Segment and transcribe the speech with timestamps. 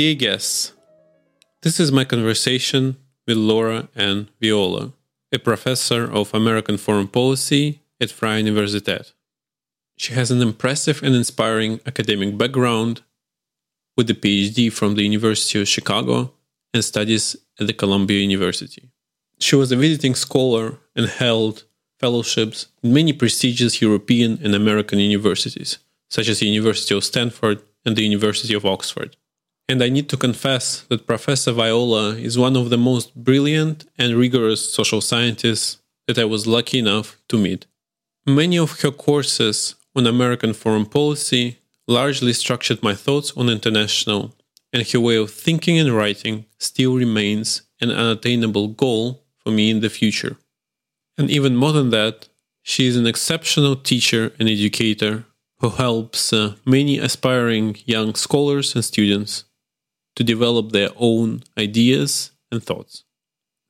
[0.00, 0.72] Dear guests,
[1.60, 4.94] this is my conversation with Lora Anne Viola,
[5.30, 9.12] a professor of American foreign policy at Freie Universität.
[9.98, 13.02] She has an impressive and inspiring academic background
[13.94, 16.32] with a PhD from the University of Chicago
[16.72, 18.88] and studies at the Columbia University.
[19.38, 21.64] She was a visiting scholar and held
[21.98, 25.76] fellowships in many prestigious European and American universities,
[26.08, 29.14] such as the University of Stanford and the University of Oxford.
[29.70, 34.16] And I need to confess that Professor Viola is one of the most brilliant and
[34.16, 37.66] rigorous social scientists that I was lucky enough to meet.
[38.26, 44.34] Many of her courses on American foreign policy largely structured my thoughts on international,
[44.72, 49.78] and her way of thinking and writing still remains an unattainable goal for me in
[49.78, 50.36] the future.
[51.16, 52.28] And even more than that,
[52.64, 55.26] she is an exceptional teacher and educator
[55.60, 59.44] who helps uh, many aspiring young scholars and students
[60.16, 63.04] to develop their own ideas and thoughts.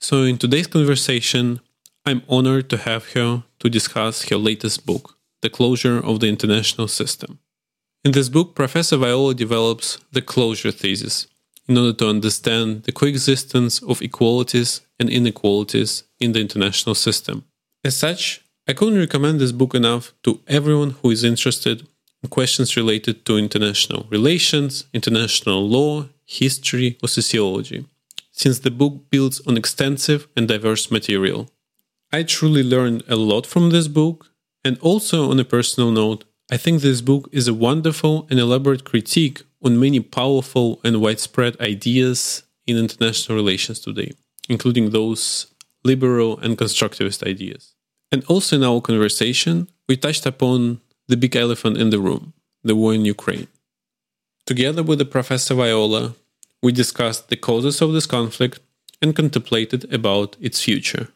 [0.01, 1.61] So, in today's conversation,
[2.07, 6.89] I'm honored to have her to discuss her latest book, The Closure of the International
[6.89, 7.39] System.
[8.03, 11.27] In this book, Professor Viola develops the closure thesis
[11.69, 17.45] in order to understand the coexistence of equalities and inequalities in the international system.
[17.85, 21.87] As such, I couldn't recommend this book enough to everyone who is interested
[22.23, 27.85] in questions related to international relations, international law, history, or sociology,
[28.31, 31.51] since the book builds on extensive and diverse material.
[32.13, 34.31] I truly learned a lot from this book,
[34.65, 38.85] and also on a personal note, I think this book is a wonderful and elaborate
[38.85, 44.13] critique on many powerful and widespread ideas in international relations today,
[44.49, 45.47] including those
[45.85, 47.75] liberal and constructivist ideas.
[48.13, 52.77] And also in our conversation, we touched upon the big elephant in the room, the
[52.77, 53.49] war in Ukraine.
[54.47, 56.15] Together with the Professor Viola,
[56.63, 58.61] we discussed the causes of this conflict
[59.01, 61.09] and contemplated about its future.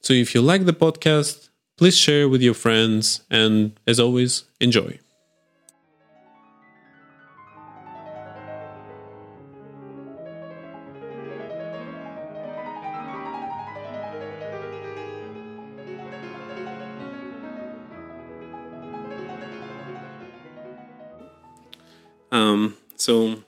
[0.00, 4.98] So if you like the podcast, please share with your friends and as always, enjoy.
[22.32, 23.44] Um, so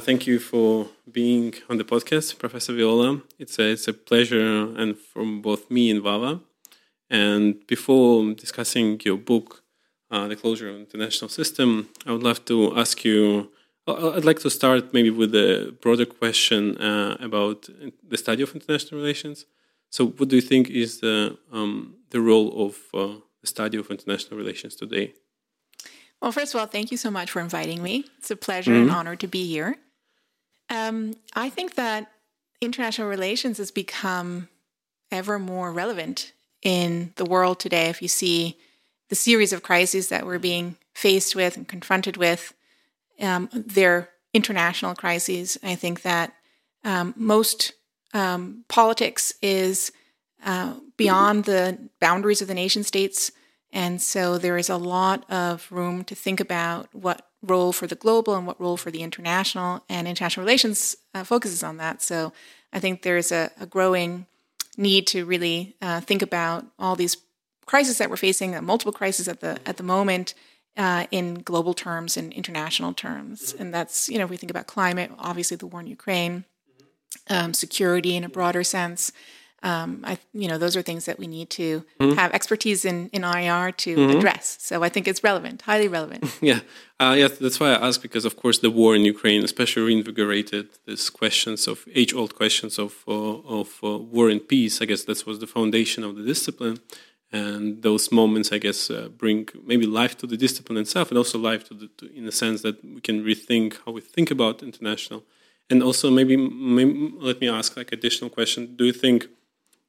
[0.00, 3.22] thank you for being on the podcast, Professor Viola.
[3.38, 6.40] It's a, it's a pleasure, and from both me and Vava.
[7.10, 9.62] And before discussing your book,
[10.10, 13.50] uh, The Closure of the International System, I would love to ask you.
[13.86, 17.68] I'd like to start maybe with a broader question uh, about
[18.08, 19.44] the study of international relations.
[19.90, 23.90] So, what do you think is the um, the role of uh, the study of
[23.90, 25.14] international relations today?
[26.22, 28.04] Well, first of all, thank you so much for inviting me.
[28.18, 28.82] It's a pleasure mm-hmm.
[28.82, 29.76] and honor to be here.
[30.70, 32.12] Um, I think that
[32.60, 34.48] international relations has become
[35.10, 37.88] ever more relevant in the world today.
[37.88, 38.56] If you see
[39.08, 42.54] the series of crises that we're being faced with and confronted with,
[43.20, 45.58] um, they're international crises.
[45.60, 46.34] I think that
[46.84, 47.72] um, most
[48.14, 49.90] um, politics is
[50.44, 53.32] uh, beyond the boundaries of the nation states
[53.72, 57.94] and so there is a lot of room to think about what role for the
[57.94, 62.02] global and what role for the international, and international relations uh, focuses on that.
[62.02, 62.32] So
[62.72, 64.26] I think there's a, a growing
[64.76, 67.16] need to really uh, think about all these
[67.66, 70.34] crises that we're facing, uh, multiple crises at the at the moment.
[70.74, 73.54] Uh, in global terms and international terms.
[73.58, 76.46] And that's, you know, if we think about climate, obviously the war in Ukraine,
[77.28, 79.12] um, security in a broader sense,
[79.62, 82.16] um, I, you know, those are things that we need to mm-hmm.
[82.18, 84.18] have expertise in, in IR to mm-hmm.
[84.18, 84.56] address.
[84.60, 86.36] So I think it's relevant, highly relevant.
[86.40, 86.60] yeah,
[86.98, 90.68] uh, yeah, that's why I ask because, of course, the war in Ukraine especially reinvigorated
[90.86, 93.12] these questions of age-old questions of uh,
[93.60, 94.82] of uh, war and peace.
[94.82, 96.78] I guess that was the foundation of the discipline,
[97.30, 101.38] and those moments, I guess, uh, bring maybe life to the discipline itself, and also
[101.38, 104.62] life to the to, in the sense that we can rethink how we think about
[104.62, 105.22] international.
[105.70, 109.28] And also, maybe, maybe let me ask like additional question: Do you think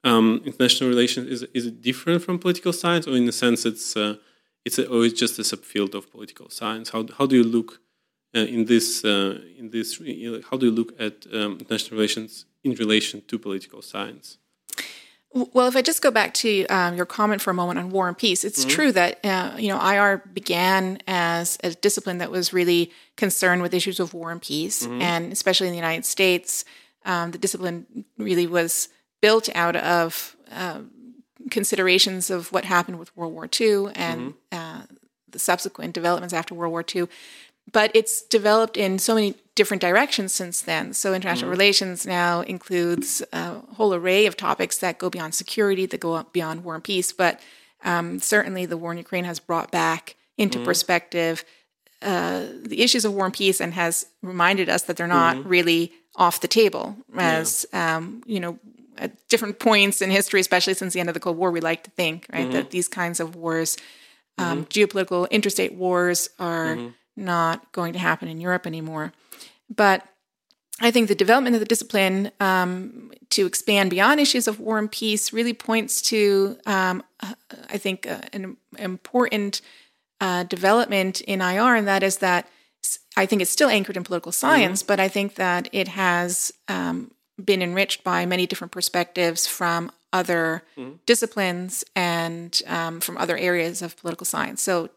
[0.04, 3.96] um, international relations is is it different from political science, or in a sense it's
[3.96, 4.16] uh,
[4.66, 6.90] it's a, or it's just a subfield of political science?
[6.90, 7.82] How how do you look
[8.36, 9.98] uh, in this uh, in this?
[10.50, 14.38] How do you look at um, international relations in relation to political science?
[15.34, 18.08] Well, if I just go back to um, your comment for a moment on war
[18.08, 18.70] and peace, it's mm-hmm.
[18.70, 23.74] true that uh, you know IR began as a discipline that was really concerned with
[23.74, 25.02] issues of war and peace, mm-hmm.
[25.02, 26.66] and especially in the United States,
[27.06, 28.90] um, the discipline really was
[29.24, 30.82] built out of uh,
[31.50, 34.32] considerations of what happened with World War II and mm-hmm.
[34.52, 34.82] uh,
[35.30, 37.08] the subsequent developments after World War II.
[37.72, 40.94] but it's developed in so many different directions since then.
[40.94, 41.60] So international mm-hmm.
[41.60, 46.66] relations now includes a whole array of topics that go beyond security, that go beyond
[46.66, 47.14] war and peace.
[47.14, 47.40] But
[47.86, 50.66] um, certainly, the war in Ukraine has brought back into mm-hmm.
[50.66, 51.46] perspective
[52.02, 55.48] uh, the issues of war and peace, and has reminded us that they're not mm-hmm.
[55.48, 56.98] really off the table.
[57.16, 57.96] As yeah.
[57.96, 58.60] um, you know,
[58.98, 61.84] at different points in history, especially since the end of the Cold War, we like
[61.84, 62.70] to think right that mm-hmm.
[62.70, 63.78] these kinds of wars,
[64.38, 64.68] um, mm-hmm.
[64.68, 66.90] geopolitical interstate wars, are mm-hmm.
[67.16, 69.14] not going to happen in Europe anymore.
[69.70, 70.04] But
[70.82, 74.92] I think the development of the discipline um, to expand beyond issues of war and
[74.92, 77.04] peace really points to, um,
[77.70, 79.62] I think, uh, an important
[80.20, 82.48] uh, development in IR, and that is that
[83.16, 84.88] I think it's still anchored in political science, mm-hmm.
[84.88, 87.12] but I think that it has um,
[87.44, 90.94] been enriched by many different perspectives from other mm-hmm.
[91.06, 94.62] disciplines and um, from other areas of political science.
[94.62, 94.90] So,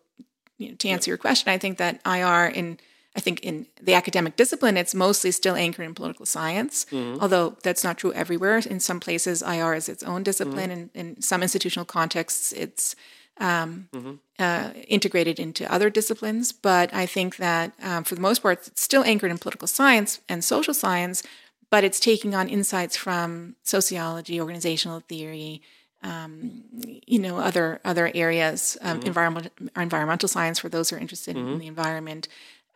[0.58, 1.12] you know, to answer yeah.
[1.12, 2.78] your question, I think that IR in
[3.16, 7.18] I think in the academic discipline, it's mostly still anchored in political science, mm-hmm.
[7.18, 8.58] although that's not true everywhere.
[8.58, 10.98] In some places, IR is its own discipline, mm-hmm.
[10.98, 12.94] and in some institutional contexts, it's
[13.38, 14.12] um, mm-hmm.
[14.38, 16.52] uh, integrated into other disciplines.
[16.52, 20.20] But I think that um, for the most part, it's still anchored in political science
[20.28, 21.22] and social science,
[21.70, 25.62] but it's taking on insights from sociology, organizational theory,
[26.02, 26.62] um,
[27.06, 29.06] you know, other other areas, um, mm-hmm.
[29.08, 31.54] environmental environmental science for those who are interested mm-hmm.
[31.54, 32.28] in the environment,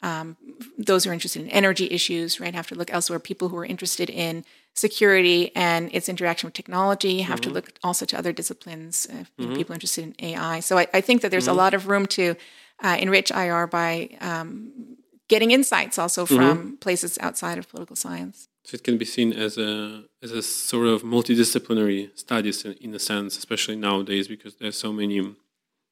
[0.03, 0.37] um,
[0.79, 3.19] those who are interested in energy issues, right, have to look elsewhere.
[3.19, 4.45] People who are interested in
[4.75, 7.51] security and its interaction with technology have mm-hmm.
[7.51, 9.07] to look also to other disciplines.
[9.11, 9.55] Uh, mm-hmm.
[9.55, 10.61] People interested in AI.
[10.61, 11.53] So I, I think that there's mm-hmm.
[11.53, 12.35] a lot of room to
[12.83, 14.97] uh, enrich IR by um,
[15.29, 16.75] getting insights also from mm-hmm.
[16.77, 18.49] places outside of political science.
[18.71, 22.95] So it can be seen as a as a sort of multidisciplinary studies in, in
[22.95, 25.19] a sense, especially nowadays because there's so many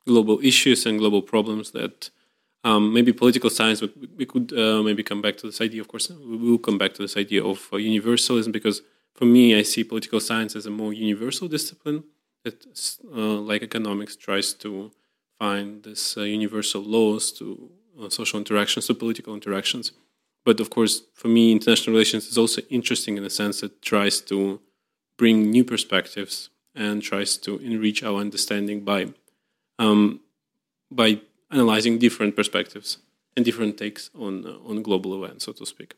[0.06, 2.10] global issues and global problems that
[2.62, 3.82] um, maybe political science,
[4.16, 5.80] we could uh, maybe come back to this idea.
[5.80, 8.82] Of course, we will come back to this idea of uh, universalism because
[9.12, 12.04] for me, I see political science as a more universal discipline
[12.44, 12.64] that,
[13.12, 14.92] uh, like economics, tries to
[15.36, 17.70] find this uh, universal laws to
[18.00, 19.90] uh, social interactions, to political interactions.
[20.48, 23.82] But of course, for me, international relations is also interesting in the sense that it
[23.82, 24.62] tries to
[25.18, 29.12] bring new perspectives and tries to enrich our understanding by
[29.78, 30.20] um,
[30.90, 32.96] by analyzing different perspectives
[33.36, 35.96] and different takes on uh, on global events, so to speak.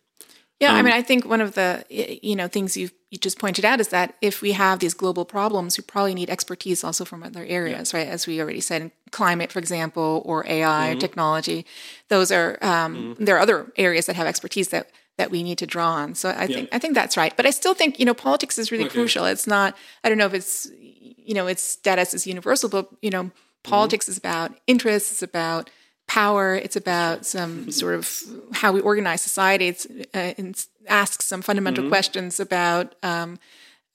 [0.61, 3.39] Yeah, um, I mean, I think one of the you know things you you just
[3.39, 7.05] pointed out is that if we have these global problems, we probably need expertise also
[7.05, 8.01] from other areas, yeah.
[8.01, 8.09] right?
[8.09, 10.97] As we already said, climate, for example, or AI, mm-hmm.
[10.97, 11.67] or technology.
[12.09, 13.25] Those are um, mm-hmm.
[13.25, 16.15] there are other areas that have expertise that that we need to draw on.
[16.15, 16.69] So I think.
[16.73, 17.35] I think that's right.
[17.37, 18.95] But I still think you know politics is really okay.
[18.95, 19.25] crucial.
[19.25, 19.77] It's not.
[20.05, 23.31] I don't know if it's you know its status is universal, but you know
[23.63, 24.13] Politics mm-hmm.
[24.13, 25.69] is about interests, it's about
[26.11, 28.05] power, it's about some sort of
[28.53, 29.69] how we organize society.
[29.69, 29.87] It's
[30.19, 31.95] uh, it asks some fundamental mm-hmm.
[31.97, 33.39] questions about um,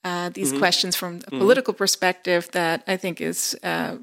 [0.02, 0.62] uh, these mm-hmm.
[0.62, 1.38] questions from a mm-hmm.
[1.38, 3.96] political perspective that I think is uh,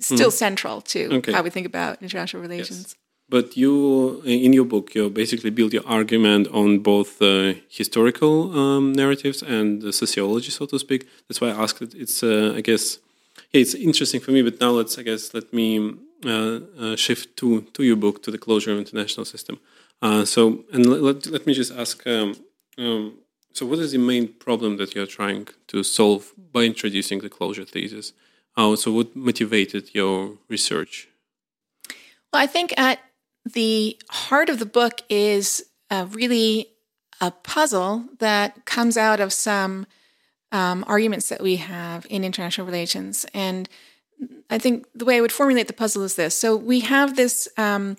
[0.00, 0.46] still mm-hmm.
[0.46, 1.32] central to okay.
[1.34, 2.78] how we think about international relations.
[2.78, 2.96] Yes.
[3.30, 8.92] But you, in your book, you basically build your argument on both uh, historical um,
[8.92, 11.02] narratives and sociology, so to speak.
[11.26, 11.92] That's why I asked it.
[11.94, 12.98] It's, uh, I guess,
[13.52, 14.42] yeah, it's interesting for me.
[14.42, 18.30] But now let's, I guess, let me uh, uh, shift to to your book, to
[18.30, 19.60] the closure of international system.
[20.02, 22.06] Uh, so, and let, let me just ask.
[22.06, 22.36] Um,
[22.76, 23.18] um,
[23.52, 27.64] so, what is the main problem that you're trying to solve by introducing the closure
[27.64, 28.12] thesis?
[28.56, 31.08] So, what motivated your research?
[32.32, 32.98] Well, I think at
[33.44, 36.68] the heart of the book is really
[37.20, 39.86] a puzzle that comes out of some
[40.52, 43.26] um, arguments that we have in international relations.
[43.34, 43.68] And
[44.50, 46.36] I think the way I would formulate the puzzle is this.
[46.36, 47.96] So we have this um,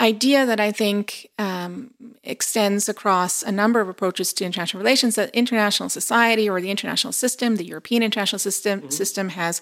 [0.00, 5.34] idea that I think um, extends across a number of approaches to international relations that
[5.34, 8.90] international society or the international system, the European international system, mm-hmm.
[8.90, 9.60] system has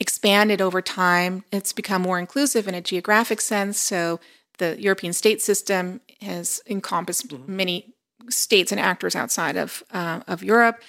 [0.00, 1.44] expanded over time.
[1.52, 3.78] It's become more inclusive in a geographic sense.
[3.78, 4.20] So
[4.58, 7.56] the European state system has encompassed mm-hmm.
[7.56, 7.94] many
[8.28, 10.82] states and actors outside of uh, of Europe.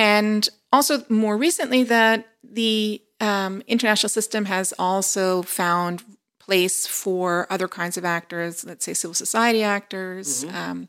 [0.00, 6.02] And also, more recently, that the um, international system has also found
[6.38, 10.56] place for other kinds of actors, let's say civil society actors, mm-hmm.
[10.56, 10.88] um,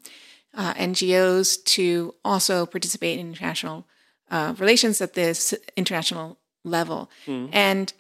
[0.54, 3.86] uh, NGOs, to also participate in international
[4.30, 7.12] uh, relations at this international level.
[7.26, 7.50] Mm-hmm.
[7.52, 7.92] And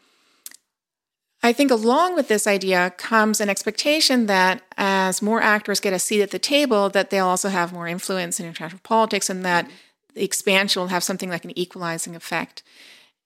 [1.44, 6.00] I think along with this idea comes an expectation that as more actors get a
[6.00, 9.66] seat at the table, that they'll also have more influence in international politics and that
[9.66, 9.76] mm-hmm
[10.14, 12.64] the expansion will have something like an equalizing effect.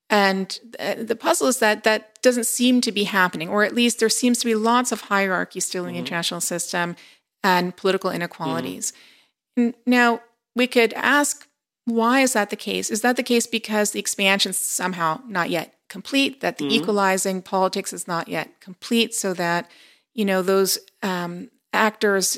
[0.09, 4.09] and the puzzle is that that doesn't seem to be happening, or at least there
[4.09, 5.95] seems to be lots of hierarchy still in mm-hmm.
[5.95, 6.95] the international system
[7.43, 8.93] and political inequalities.
[9.57, 9.77] Mm-hmm.
[9.85, 10.21] Now,
[10.55, 11.47] we could ask
[11.85, 12.89] why is that the case?
[12.89, 16.81] Is that the case because the expansion is somehow not yet complete, that the mm-hmm.
[16.81, 19.69] equalizing politics is not yet complete, so that
[20.13, 22.37] you know those um, actors,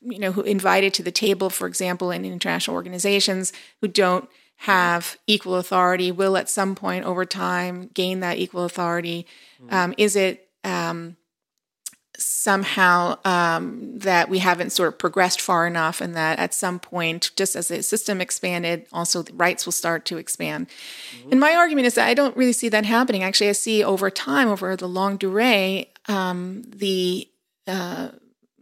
[0.00, 4.28] you know, who invited to the table, for example, in international organizations, who don't
[4.62, 9.26] have equal authority will at some point over time gain that equal authority?
[9.62, 9.74] Mm-hmm.
[9.74, 11.16] Um, is it um,
[12.18, 17.30] somehow um, that we haven't sort of progressed far enough and that at some point,
[17.36, 20.68] just as the system expanded, also the rights will start to expand?
[20.68, 21.30] Mm-hmm.
[21.30, 23.22] And my argument is that I don't really see that happening.
[23.22, 27.28] Actually, I see over time, over the longue durée, um, the
[27.68, 28.08] uh,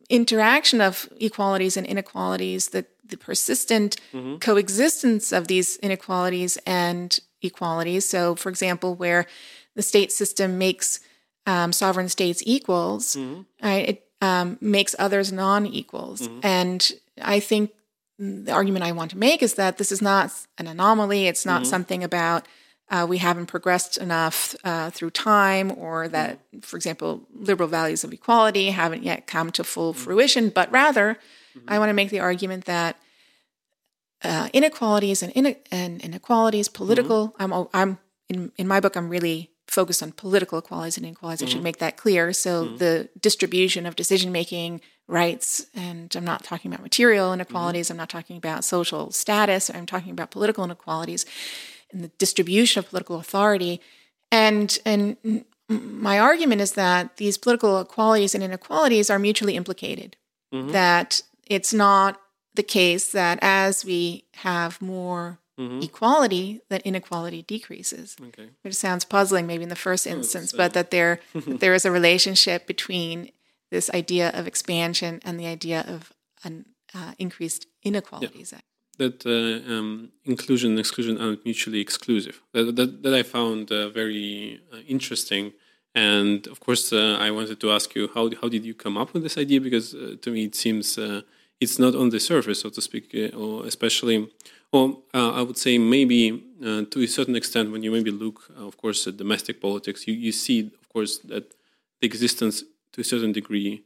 [0.08, 4.36] interaction of equalities and inequalities, the, the persistent mm-hmm.
[4.36, 8.04] coexistence of these inequalities and equalities.
[8.04, 9.26] So, for example, where
[9.74, 11.00] the state system makes
[11.46, 13.42] um, sovereign states equals, mm-hmm.
[13.62, 16.22] right, it um, makes others non equals.
[16.22, 16.40] Mm-hmm.
[16.42, 17.72] And I think
[18.18, 21.62] the argument I want to make is that this is not an anomaly, it's not
[21.62, 21.70] mm-hmm.
[21.70, 22.46] something about
[22.88, 28.12] uh, we haven't progressed enough uh, through time, or that, for example, liberal values of
[28.12, 30.02] equality haven't yet come to full mm-hmm.
[30.02, 31.18] fruition, but rather,
[31.56, 31.66] mm-hmm.
[31.68, 32.96] I want to make the argument that
[34.22, 37.28] uh, inequalities and, in, and inequalities, political.
[37.40, 37.52] Mm-hmm.
[37.52, 38.96] I'm, I'm in in my book.
[38.96, 41.42] I'm really focused on political equalities and inequalities.
[41.42, 41.64] I should mm-hmm.
[41.64, 42.32] make that clear.
[42.32, 42.76] So mm-hmm.
[42.76, 47.86] the distribution of decision making rights, and I'm not talking about material inequalities.
[47.86, 47.94] Mm-hmm.
[47.94, 49.70] I'm not talking about social status.
[49.70, 51.26] I'm talking about political inequalities
[51.92, 53.80] and the distribution of political authority.
[54.30, 60.16] And and my argument is that these political equalities and inequalities are mutually implicated.
[60.54, 60.72] Mm-hmm.
[60.72, 62.20] That it's not
[62.54, 65.80] the case that as we have more mm-hmm.
[65.82, 68.16] equality, that inequality decreases.
[68.20, 68.48] Okay.
[68.62, 71.90] Which sounds puzzling, maybe in the first instance, but that there that there is a
[71.90, 73.32] relationship between
[73.70, 76.12] this idea of expansion and the idea of
[76.44, 78.52] an uh, increased inequalities.
[78.52, 78.60] Yeah
[78.98, 82.42] that uh, um, inclusion and exclusion aren't mutually exclusive.
[82.52, 85.52] That, that, that I found uh, very uh, interesting.
[85.94, 89.14] And of course, uh, I wanted to ask you how, how did you come up
[89.14, 89.60] with this idea?
[89.60, 91.22] Because uh, to me, it seems uh,
[91.60, 94.28] it's not on the surface, so to speak, or especially,
[94.72, 99.06] or I would say maybe to a certain extent, when you maybe look, of course,
[99.06, 101.54] at domestic politics, you, you see, of course, that
[102.00, 102.62] the existence
[102.92, 103.84] to a certain degree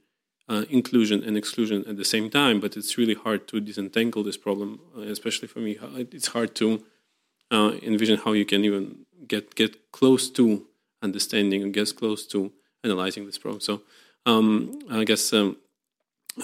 [0.51, 4.37] uh, inclusion and exclusion at the same time, but it's really hard to disentangle this
[4.37, 5.79] problem, uh, especially for me.
[6.11, 6.83] It's hard to
[7.53, 10.67] uh, envision how you can even get get close to
[11.03, 12.53] understanding and get close to
[12.83, 13.61] analyzing this problem.
[13.61, 13.83] So
[14.27, 15.57] um, I guess um,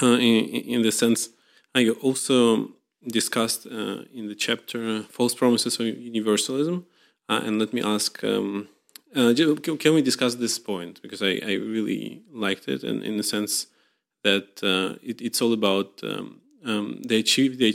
[0.01, 0.45] uh, in,
[0.75, 1.31] in this sense,
[1.75, 2.71] I also
[3.09, 6.87] discussed uh, in the chapter false promises of universalism.
[7.29, 8.23] Uh, and let me ask.
[8.23, 8.69] Um,
[9.15, 13.69] can we discuss this point because I, I really liked it and in a sense
[14.29, 17.71] that uh, it, it's all about um, um, the, achieve, the,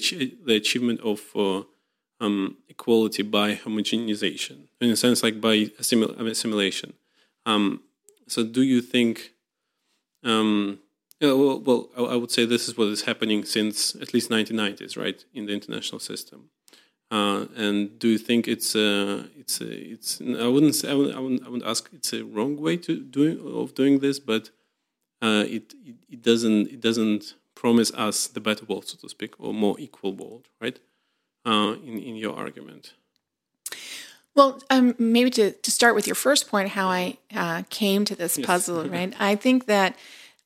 [0.46, 1.64] the achievement of uh,
[2.24, 6.94] um, equality by homogenization, in a sense, like by assimil- assimilation.
[7.46, 7.82] Um,
[8.28, 9.32] so, do you think?
[10.24, 10.80] Um,
[11.22, 15.24] well, well, I would say this is what is happening since at least 1990s, right,
[15.34, 16.50] in the international system.
[17.12, 21.16] Uh, and do you think it's a, it's a, it's I wouldn't say, I wouldn't,
[21.16, 24.50] I wouldn't, ask it's a wrong way to doing of doing this, but
[25.22, 29.34] uh, it, it, it doesn't it doesn't promise us the better world, so to speak,
[29.40, 30.80] or more equal world, right?
[31.46, 32.94] Uh, in in your argument.
[34.34, 38.16] Well, um, maybe to, to start with your first point, how I uh, came to
[38.16, 38.46] this yes.
[38.46, 39.14] puzzle, right?
[39.20, 39.96] I think that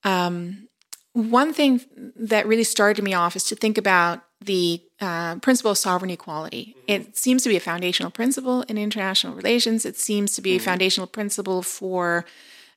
[0.03, 0.67] um,
[1.13, 1.81] one thing
[2.15, 6.75] that really started me off is to think about the uh, principle of sovereign equality.
[6.77, 6.91] Mm-hmm.
[6.91, 9.85] It seems to be a foundational principle in international relations.
[9.85, 10.61] It seems to be mm-hmm.
[10.61, 12.25] a foundational principle for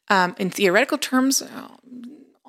[0.08, 1.68] um, in theoretical terms, uh,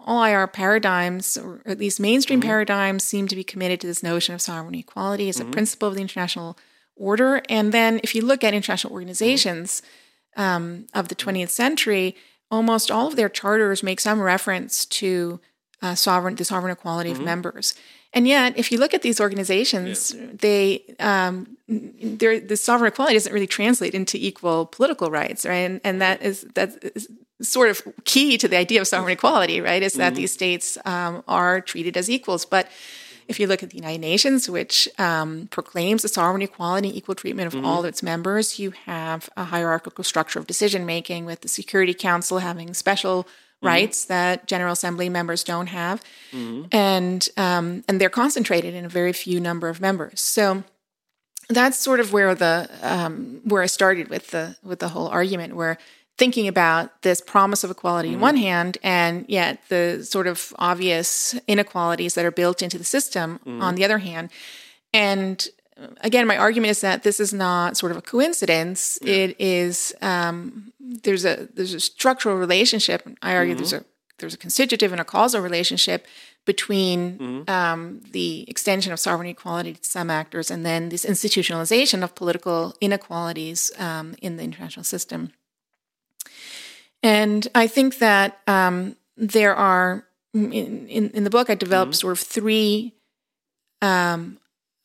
[0.10, 2.48] all IR paradigms, or at least mainstream mm-hmm.
[2.48, 5.50] paradigms, seem to be committed to this notion of sovereign equality as mm-hmm.
[5.50, 6.58] a principle of the international
[6.96, 7.44] order.
[7.48, 9.84] And then, if you look at international organizations
[10.36, 12.16] um, of the 20th century,
[12.50, 15.40] almost all of their charters make some reference to
[15.84, 17.20] uh, sovereign, the sovereign equality mm-hmm.
[17.20, 17.76] of members.
[18.12, 20.28] And yet, if you look at these organizations, yeah.
[20.34, 25.58] they um, the sovereign equality doesn't really translate into equal political rights, right?
[25.58, 27.08] And, and that is that is
[27.42, 29.84] sort of key to the idea of sovereign equality, right?
[29.84, 30.22] Is that mm-hmm.
[30.22, 32.46] these states um, are treated as equals.
[32.46, 32.68] But
[33.28, 37.48] if you look at the United Nations, which um, proclaims the sovereign equality, equal treatment
[37.48, 37.66] of mm-hmm.
[37.66, 41.94] all of its members, you have a hierarchical structure of decision making with the Security
[41.94, 43.28] Council having special
[43.60, 43.68] mm-hmm.
[43.68, 46.02] rights that General Assembly members don't have,
[46.32, 46.68] mm-hmm.
[46.72, 50.22] and um, and they're concentrated in a very few number of members.
[50.22, 50.64] So
[51.50, 55.56] that's sort of where the um, where I started with the with the whole argument,
[55.56, 55.78] where
[56.18, 58.18] thinking about this promise of equality mm-hmm.
[58.18, 62.84] on one hand, and yet the sort of obvious inequalities that are built into the
[62.84, 63.62] system mm-hmm.
[63.62, 64.30] on the other hand,
[64.94, 65.48] and
[66.02, 69.00] again, my argument is that this is not sort of a coincidence.
[69.02, 69.14] Yeah.
[69.14, 73.08] It is um, there's a there's a structural relationship.
[73.22, 73.60] I argue mm-hmm.
[73.60, 73.86] there's a
[74.20, 76.06] there's a constitutive and a causal relationship
[76.46, 77.50] between mm-hmm.
[77.50, 82.76] um, the extension of sovereign equality to some actors and then this institutionalization of political
[82.82, 85.32] inequalities um, in the international system.
[87.04, 90.52] And I think that um, there are in,
[90.88, 92.08] in, in the book I developed mm-hmm.
[92.08, 92.94] sort of three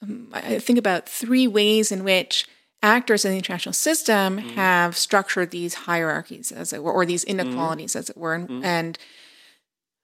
[0.04, 2.46] um, I think about three ways in which
[2.82, 4.48] actors in the international system mm-hmm.
[4.50, 7.40] have structured these hierarchies, as it were, or these mm-hmm.
[7.40, 7.98] inequalities, mm-hmm.
[7.98, 8.38] as it were.
[8.38, 8.64] Mm-hmm.
[8.64, 8.98] And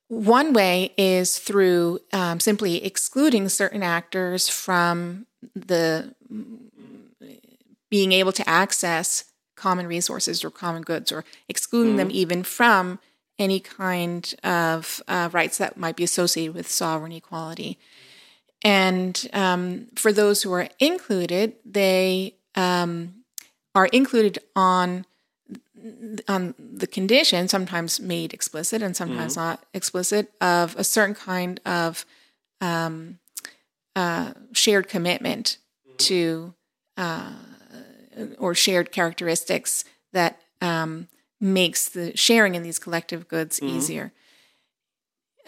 [0.09, 6.15] one way is through um, simply excluding certain actors from the
[7.91, 9.25] being able to access
[9.57, 12.17] common resources or common goods, or excluding them mm-hmm.
[12.17, 12.99] even from
[13.39, 17.79] any kind of uh, rights that might be associated with sovereign equality.
[18.63, 23.15] And um, for those who are included, they um,
[23.75, 25.07] are included on
[26.29, 29.49] on the condition, sometimes made explicit and sometimes mm-hmm.
[29.49, 32.05] not explicit, of a certain kind of
[32.61, 33.19] um,
[33.97, 35.97] uh, shared commitment mm-hmm.
[35.97, 36.55] to
[36.99, 37.33] uh,
[38.39, 41.09] or shared characteristics that um,
[41.41, 43.77] makes the sharing in these collective goods mm-hmm.
[43.77, 44.13] easier.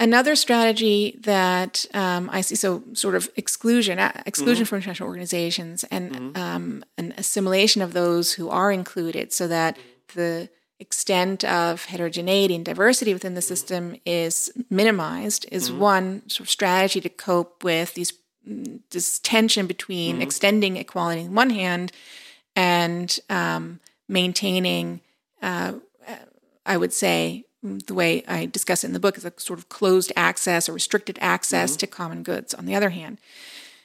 [0.03, 4.69] Another strategy that um, I see, so sort of exclusion, exclusion mm-hmm.
[4.69, 6.37] from international organizations, and mm-hmm.
[6.37, 9.79] um, an assimilation of those who are included, so that
[10.17, 10.49] the
[10.81, 15.79] extent of heterogeneity and diversity within the system is minimized, is mm-hmm.
[15.79, 18.13] one sort of strategy to cope with these
[18.91, 20.23] this tension between mm-hmm.
[20.23, 21.93] extending equality on one hand
[22.57, 23.79] and um,
[24.09, 25.01] maintaining,
[25.41, 25.75] uh,
[26.67, 29.69] I would say, the way I discuss it in the book is a sort of
[29.69, 31.79] closed access or restricted access mm-hmm.
[31.79, 33.19] to common goods, on the other hand.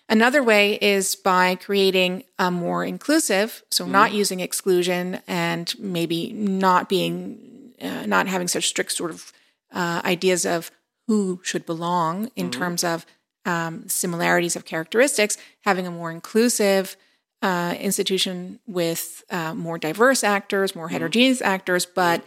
[0.10, 3.94] Another way is by creating a more inclusive, so mm-hmm.
[3.94, 9.34] not using exclusion and maybe not being, uh, not having such strict sort of
[9.74, 10.72] uh, ideas of
[11.08, 12.60] who should belong in mm-hmm.
[12.60, 13.06] terms of
[13.46, 16.96] um, similarities of characteristics, having a more inclusive
[17.42, 20.94] uh, institution with uh, more diverse actors, more mm-hmm.
[20.94, 22.24] heterogeneous actors, but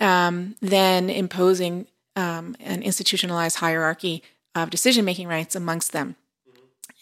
[0.00, 1.86] um, then imposing
[2.16, 4.22] um, an institutionalized hierarchy
[4.54, 6.16] of decision making rights amongst them.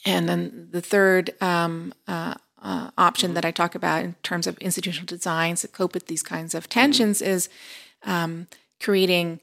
[0.04, 4.58] And then the third um, uh, uh, option that I talk about in terms of
[4.58, 7.48] institutional designs to cope with these kinds of tensions is
[8.04, 8.46] um,
[8.80, 9.40] creating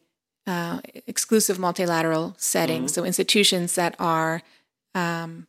[0.48, 2.92] uh, exclusive multilateral settings.
[2.92, 3.02] Mm-hmm.
[3.02, 4.42] So institutions that are
[4.94, 5.48] um,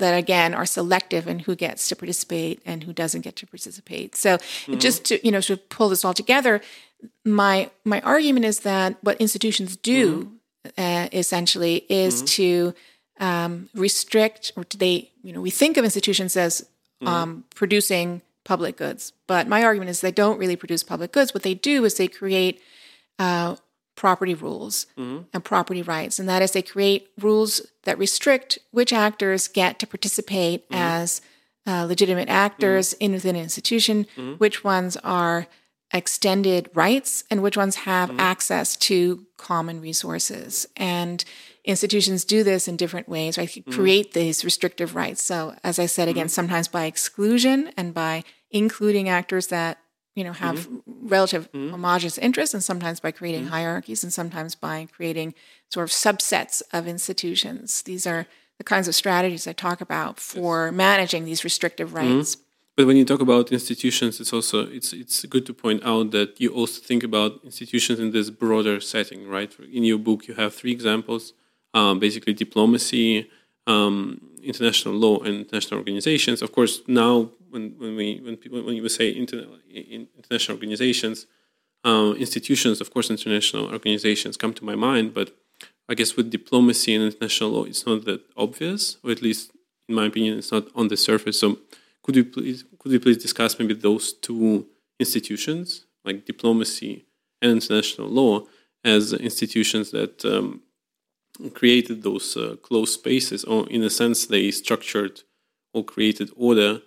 [0.00, 4.16] that again are selective in who gets to participate and who doesn't get to participate.
[4.16, 4.78] So mm-hmm.
[4.78, 6.60] just to you know to pull this all together,
[7.24, 10.32] my my argument is that what institutions do
[10.66, 10.80] mm-hmm.
[10.80, 12.26] uh, essentially is mm-hmm.
[12.26, 12.74] to
[13.20, 16.62] um, restrict or they you know we think of institutions as
[17.02, 17.08] mm-hmm.
[17.08, 21.34] um, producing public goods, but my argument is they don't really produce public goods.
[21.34, 22.60] What they do is they create
[23.18, 23.56] uh,
[24.00, 25.24] property rules mm-hmm.
[25.34, 26.18] and property rights.
[26.18, 30.82] And that is, they create rules that restrict which actors get to participate mm-hmm.
[30.82, 31.20] as
[31.66, 33.04] uh, legitimate actors mm-hmm.
[33.04, 34.32] in within an institution, mm-hmm.
[34.36, 35.48] which ones are
[35.92, 38.20] extended rights, and which ones have mm-hmm.
[38.20, 40.66] access to common resources.
[40.78, 41.22] And
[41.66, 43.50] institutions do this in different ways, right?
[43.50, 43.70] Mm-hmm.
[43.70, 45.22] Create these restrictive rights.
[45.22, 49.76] So, as I said again, sometimes by exclusion and by including actors that
[50.14, 50.89] you know have mm-hmm.
[51.00, 51.70] Relative mm-hmm.
[51.70, 53.52] homogenous interests and sometimes by creating mm-hmm.
[53.52, 55.34] hierarchies and sometimes by creating
[55.68, 58.26] sort of subsets of institutions these are
[58.58, 60.74] the kinds of strategies i talk about for yes.
[60.74, 62.16] managing these restrictive mm-hmm.
[62.16, 62.36] rights
[62.76, 66.40] but when you talk about institutions it's also it's it's good to point out that
[66.40, 70.54] you also think about institutions in this broader setting right in your book you have
[70.54, 71.32] three examples
[71.72, 73.30] um, basically diplomacy
[73.66, 76.42] um, international law and international organizations.
[76.42, 81.26] Of course, now when, when we when people when you say inter, international organizations,
[81.84, 85.14] uh, institutions, of course, international organizations come to my mind.
[85.14, 85.36] But
[85.88, 89.52] I guess with diplomacy and international law, it's not that obvious, or at least
[89.88, 91.40] in my opinion, it's not on the surface.
[91.40, 91.58] So,
[92.02, 94.66] could you please could you please discuss maybe those two
[94.98, 97.06] institutions, like diplomacy
[97.42, 98.46] and international law,
[98.84, 100.62] as institutions that um,
[101.54, 105.22] created those uh, closed spaces, or in a sense, they structured
[105.72, 106.82] or created order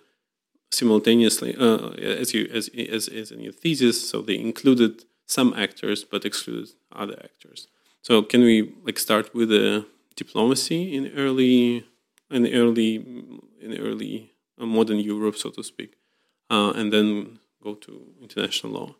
[0.74, 1.90] simultaneously, uh,
[2.22, 4.08] as you as, as as in your thesis.
[4.10, 7.68] So they included some actors but excluded other actors.
[8.02, 11.84] So can we like start with the diplomacy in early
[12.30, 12.96] in early
[13.60, 15.96] in early uh, modern Europe, so to speak,
[16.50, 18.94] uh, and then go to international law.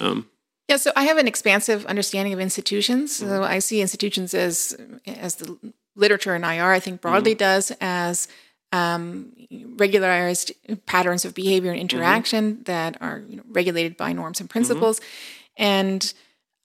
[0.00, 0.28] Um,
[0.68, 3.16] yeah, so I have an expansive understanding of institutions.
[3.16, 3.54] So mm-hmm.
[3.54, 5.58] I see institutions as as the
[5.96, 7.38] literature in IR, I think broadly mm-hmm.
[7.38, 8.28] does as
[8.72, 9.32] um,
[9.76, 10.52] regularized
[10.86, 11.96] patterns of behavior and mm-hmm.
[11.96, 12.62] interaction mm-hmm.
[12.64, 15.00] that are you know, regulated by norms and principles.
[15.00, 15.62] Mm-hmm.
[15.64, 16.14] And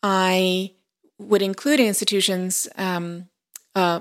[0.01, 0.71] I
[1.17, 3.27] would include in institutions, um,
[3.75, 3.99] uh,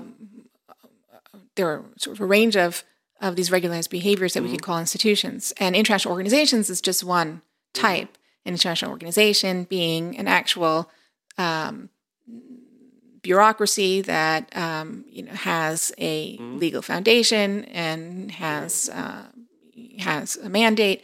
[1.55, 2.83] there are sort of a range of,
[3.21, 4.71] of these regularized behaviors that we could mm-hmm.
[4.71, 5.53] call institutions.
[5.57, 7.81] And international organizations is just one mm-hmm.
[7.81, 8.17] type.
[8.45, 10.89] An international organization being an actual
[11.37, 11.89] um,
[13.21, 16.57] bureaucracy that um, you know has a mm-hmm.
[16.57, 19.25] legal foundation and has uh,
[19.99, 21.03] has a mandate.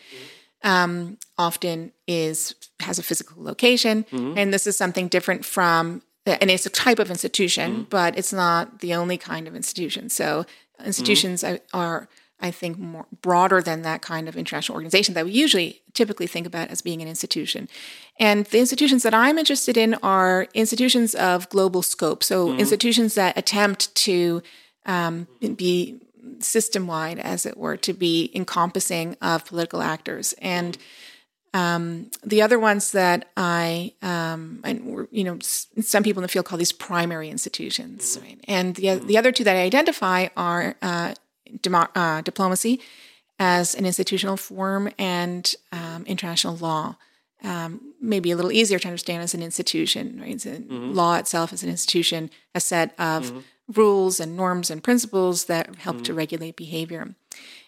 [0.63, 4.37] Um, often is has a physical location, mm-hmm.
[4.37, 7.83] and this is something different from and it's a type of institution, mm-hmm.
[7.83, 10.09] but it's not the only kind of institution.
[10.09, 10.45] So
[10.83, 11.77] institutions mm-hmm.
[11.77, 12.07] are
[12.45, 16.45] I think, more broader than that kind of international organization that we usually typically think
[16.47, 17.67] about as being an institution.
[18.19, 22.23] And the institutions that I'm interested in are institutions of global scope.
[22.23, 22.59] So mm-hmm.
[22.59, 24.43] institutions that attempt to
[24.85, 25.99] um, be
[26.39, 30.33] system wide, as it were, to be encompassing of political actors.
[30.39, 30.77] And
[31.55, 36.45] um, the other ones that I, um, and you know, some people in the field
[36.45, 38.25] call these primary institutions, mm-hmm.
[38.25, 38.39] right?
[38.47, 41.13] And the the other two that I identify are uh,
[41.61, 42.81] demo- uh, diplomacy
[43.39, 46.95] as an institutional form and um, international law.
[47.43, 50.19] Um, maybe a little easier to understand as an institution.
[50.19, 50.37] Right?
[50.37, 50.93] Mm-hmm.
[50.93, 53.39] Law itself as an institution, a set of mm-hmm.
[53.73, 56.03] rules and norms and principles that help mm-hmm.
[56.03, 57.13] to regulate behavior.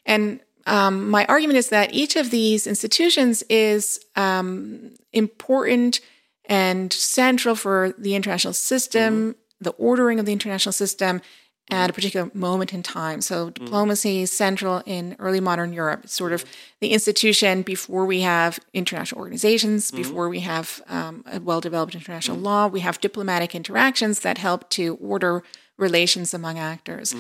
[0.06, 6.02] And um, my argument is that each of these institutions is um, important
[6.46, 9.40] and central for the international system, mm-hmm.
[9.62, 11.22] the ordering of the international system,
[11.70, 13.22] at a particular moment in time.
[13.22, 13.54] So mm.
[13.54, 16.02] diplomacy is central in early modern Europe.
[16.06, 16.46] It's sort of
[16.80, 19.98] the institution before we have international organizations, mm-hmm.
[19.98, 22.68] before we have um, a well-developed international law.
[22.68, 25.44] We have diplomatic interactions that help to order
[25.78, 27.14] relations among actors.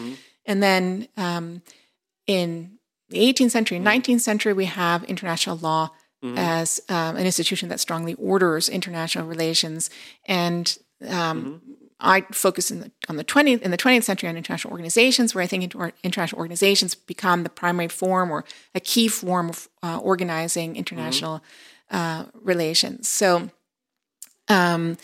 [0.45, 1.61] And then um,
[2.25, 2.77] in
[3.09, 5.91] the 18th century, 19th century, we have international law
[6.23, 6.37] mm-hmm.
[6.37, 9.89] as um, an institution that strongly orders international relations
[10.25, 11.66] and um, mm-hmm.
[11.99, 15.43] I focus in the, on the 20th in the 20th century on international organizations, where
[15.43, 20.75] I think international organizations become the primary form or a key form of uh, organizing
[20.75, 21.41] international
[21.91, 21.97] mm-hmm.
[21.97, 23.07] uh, relations.
[23.07, 23.49] So
[24.47, 24.97] um,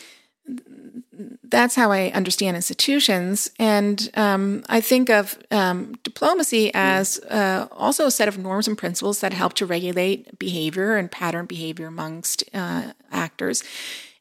[1.44, 8.06] that's how I understand institutions, and um, I think of um, diplomacy as uh, also
[8.06, 12.44] a set of norms and principles that help to regulate behavior and pattern behavior amongst
[12.54, 13.64] uh, actors.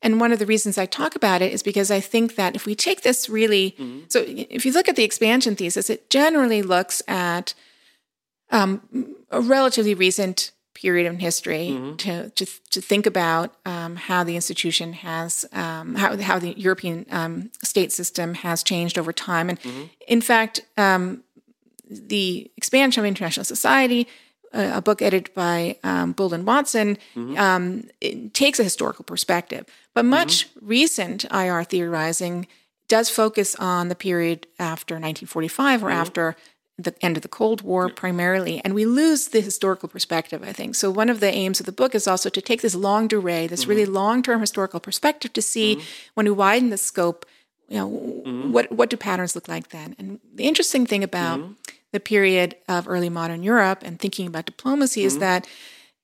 [0.02, 2.66] And one of the reasons I talk about it is because I think that if
[2.66, 4.00] we take this really, mm-hmm.
[4.08, 7.54] so if you look at the expansion thesis, it generally looks at
[8.50, 11.96] um, a relatively recent period in history mm-hmm.
[11.96, 17.06] to, to, to think about um, how the institution has um, how how the European
[17.10, 19.84] um, state system has changed over time, and mm-hmm.
[20.08, 21.22] in fact, um,
[21.88, 24.08] the expansion of international society
[24.52, 27.36] a book edited by um, and Watson, mm-hmm.
[27.38, 27.84] um,
[28.32, 29.64] takes a historical perspective.
[29.94, 30.66] But much mm-hmm.
[30.66, 32.46] recent IR theorizing
[32.88, 35.98] does focus on the period after 1945 or mm-hmm.
[35.98, 36.36] after
[36.78, 40.74] the end of the Cold War primarily, and we lose the historical perspective, I think.
[40.74, 43.48] So, one of the aims of the book is also to take this longue durée,
[43.48, 43.94] this really mm-hmm.
[43.94, 45.86] long term historical perspective to see mm-hmm.
[46.14, 47.26] when we widen the scope,
[47.68, 48.52] you know, mm-hmm.
[48.52, 49.94] what, what do patterns look like then?
[49.98, 51.40] And the interesting thing about
[51.92, 55.06] the period of early modern Europe and thinking about diplomacy mm-hmm.
[55.08, 55.46] is that,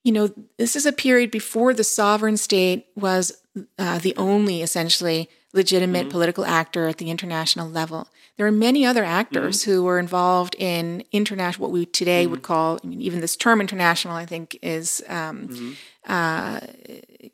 [0.05, 3.33] you know, this is a period before the sovereign state was
[3.79, 6.11] uh, the only essentially legitimate mm-hmm.
[6.11, 8.09] political actor at the international level.
[8.37, 9.71] There are many other actors mm-hmm.
[9.71, 12.53] who were involved in international, what we today would mm-hmm.
[12.53, 15.73] call, I mean, even this term international, I think, is, um, mm-hmm.
[16.07, 16.61] uh,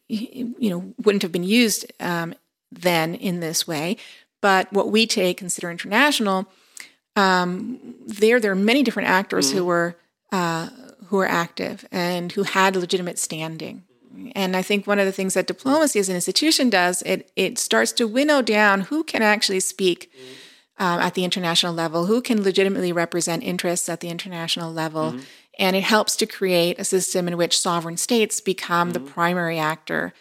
[0.09, 2.35] you know, wouldn't have been used um,
[2.71, 3.97] then in this way.
[4.41, 6.49] But what we today consider international
[7.17, 9.59] um, there there are many different actors mm-hmm.
[9.59, 9.97] who were
[10.33, 10.69] uh,
[11.07, 13.85] who were active and who had legitimate standing.
[14.35, 17.59] And I think one of the things that diplomacy as an institution does it it
[17.59, 20.11] starts to winnow down who can actually speak
[20.79, 25.13] um, at the international level, who can legitimately represent interests at the international level.
[25.13, 25.23] Mm-hmm.
[25.59, 29.05] And it helps to create a system in which sovereign states become mm-hmm.
[29.05, 30.13] the primary actor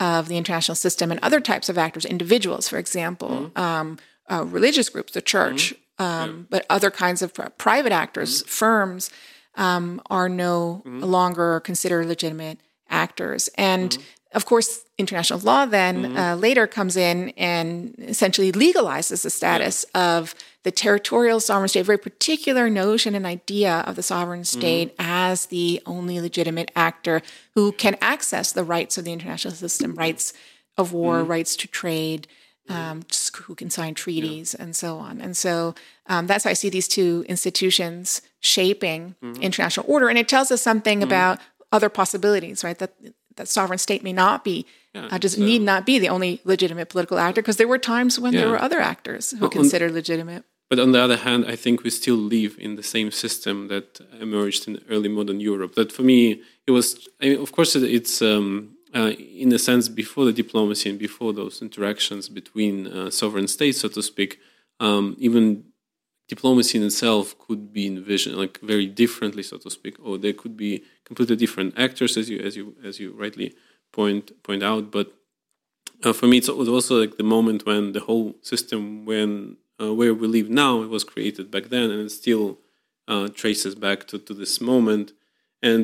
[0.00, 3.60] of the international system and other types of actors, individuals, for example, mm-hmm.
[3.60, 6.44] um, uh, religious groups, the church, mm-hmm um, yeah.
[6.48, 8.48] but other kinds of private actors, mm-hmm.
[8.48, 9.10] firms,
[9.56, 11.04] um, are no mm-hmm.
[11.04, 12.58] longer considered legitimate
[12.90, 13.48] actors.
[13.56, 14.36] And mm-hmm.
[14.36, 16.16] of course, international law then mm-hmm.
[16.16, 20.18] uh, later comes in and essentially legalizes the status yeah.
[20.18, 24.60] of the territorial sovereign state, a very particular notion and idea of the sovereign mm-hmm.
[24.60, 25.10] state mm-hmm.
[25.10, 27.22] as the only legitimate actor
[27.54, 30.34] who can access the rights of the international system, rights
[30.76, 31.30] of war, mm-hmm.
[31.30, 32.28] rights to trade,
[32.68, 33.02] um,
[33.44, 34.64] who can sign treaties, yeah.
[34.64, 35.20] and so on.
[35.20, 35.74] And so
[36.06, 39.42] um, that's how I see these two institutions shaping mm-hmm.
[39.42, 40.08] international order.
[40.08, 41.08] And it tells us something mm-hmm.
[41.08, 41.40] about
[41.72, 42.78] other possibilities, right?
[42.78, 42.94] That
[43.36, 45.42] that sovereign state may not be, yeah, uh, does so.
[45.42, 48.40] need not be the only legitimate political actor, because there were times when yeah.
[48.40, 50.44] there were other actors who well, considered legitimate.
[50.68, 54.00] But on the other hand, I think we still live in the same system that
[54.20, 55.74] emerged in early modern Europe.
[55.74, 59.88] That for me, it was, I mean, of course, it's um, uh, in a sense
[59.88, 64.38] before the diplomacy and before those interactions between uh, sovereign states, so to speak.
[64.78, 65.64] Um, even
[66.34, 70.56] diplomacy in itself could be envisioned like very differently, so to speak, or there could
[70.66, 70.72] be
[71.08, 73.48] completely different actors, as you as you as you rightly
[73.98, 74.84] point point out.
[74.96, 75.06] But
[76.04, 79.30] uh, for me, it was also like the moment when the whole system, when
[79.82, 82.46] uh, where we live now, it was created back then, and it still
[83.12, 85.06] uh, traces back to, to this moment.
[85.68, 85.82] And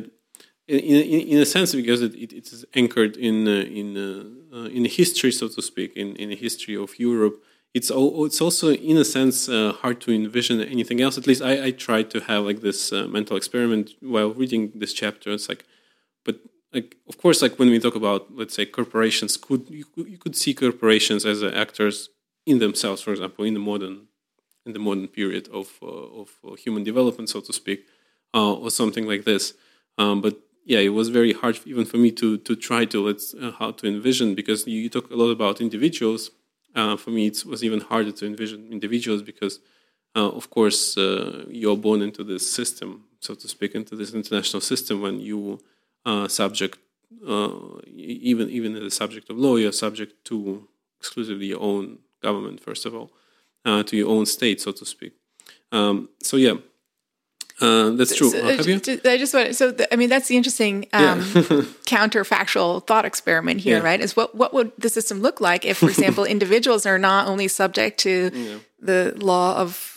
[0.68, 0.78] in,
[1.14, 4.68] in, in a sense, because it, it, it is anchored in uh, in uh, uh,
[4.76, 7.36] in history, so to speak, in in the history of Europe
[7.76, 11.18] it's it's also in a sense uh, hard to envision anything else.
[11.18, 14.94] At least I, I tried to have like this uh, mental experiment while reading this
[14.94, 15.30] chapter.
[15.32, 15.62] It's like,
[16.24, 16.36] but
[16.72, 20.36] like of course, like when we talk about let's say corporations, could you, you could
[20.42, 22.08] see corporations as uh, actors
[22.46, 24.06] in themselves, for example, in the modern
[24.64, 27.84] in the modern period of uh, of uh, human development, so to speak,
[28.32, 29.52] uh, or something like this.
[29.98, 30.34] Um, but
[30.64, 33.86] yeah, it was very hard even for me to to try to let's how to
[33.86, 36.30] envision because you talk a lot about individuals
[36.76, 39.60] uh, for me, it was even harder to envision individuals because,
[40.14, 44.60] uh, of course, uh, you're born into this system, so to speak, into this international
[44.60, 45.58] system when you
[46.04, 46.78] are subject,
[47.26, 47.50] uh,
[47.86, 50.68] even even as a subject of law, you're subject to
[51.00, 53.10] exclusively your own government, first of all,
[53.64, 55.12] uh, to your own state, so to speak.
[55.72, 56.54] Um, so yeah,
[57.60, 58.30] uh, that's true.
[58.30, 58.80] So, uh, have you?
[59.04, 59.70] I just want so.
[59.70, 61.22] The, I mean, that's the interesting um, yeah.
[61.86, 63.84] counterfactual thought experiment here, yeah.
[63.84, 64.00] right?
[64.00, 67.48] Is what what would the system look like if, for example, individuals are not only
[67.48, 68.58] subject to yeah.
[68.80, 69.94] the law of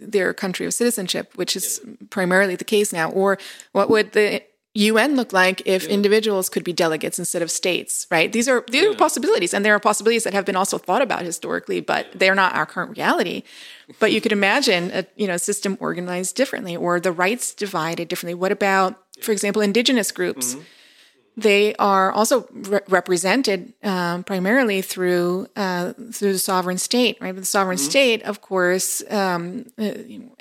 [0.00, 3.38] their country of citizenship, which is primarily the case now, or
[3.72, 4.42] what would the
[4.74, 5.90] UN look like if yeah.
[5.90, 8.32] individuals could be delegates instead of states, right?
[8.32, 8.90] These are these yeah.
[8.90, 12.36] are possibilities, and there are possibilities that have been also thought about historically, but they're
[12.36, 13.42] not our current reality.
[13.98, 18.34] But you could imagine a you know system organized differently, or the rights divided differently.
[18.34, 20.54] What about, for example, indigenous groups?
[20.54, 20.64] Mm-hmm.
[21.36, 27.34] They are also re- represented um, primarily through uh, through the sovereign state, right?
[27.34, 27.90] But the sovereign mm-hmm.
[27.90, 29.94] state, of course, um, uh,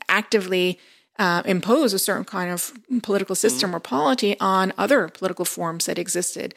[0.07, 0.77] actively
[1.19, 3.75] uh, impose a certain kind of political system mm-hmm.
[3.75, 6.55] or polity on other political forms that existed.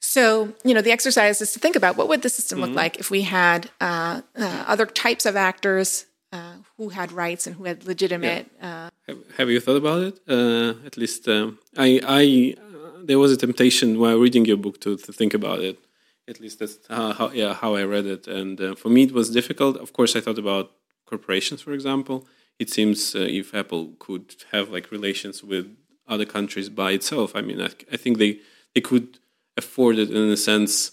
[0.00, 2.68] So, you know, the exercise is to think about what would the system mm-hmm.
[2.68, 7.46] look like if we had uh, uh, other types of actors uh, who had rights
[7.46, 8.50] and who had legitimate.
[8.60, 8.68] Yeah.
[8.68, 10.20] Uh, have, have, you thought about it?
[10.28, 12.54] Uh, at least, um, I, I,
[13.02, 15.78] there was a temptation while reading your book to, to think about it.
[16.26, 18.26] At least that's how, how yeah, how I read it.
[18.26, 19.78] And for me, it was difficult.
[19.78, 20.72] Of course, I thought about
[21.06, 22.26] corporations, for example
[22.58, 27.42] it seems uh, if Apple could have like relations with other countries by itself, I
[27.42, 28.40] mean, I, I think they
[28.74, 29.18] they could
[29.56, 30.92] afford it in a sense.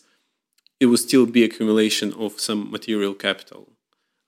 [0.79, 3.69] It would still be accumulation of some material capital,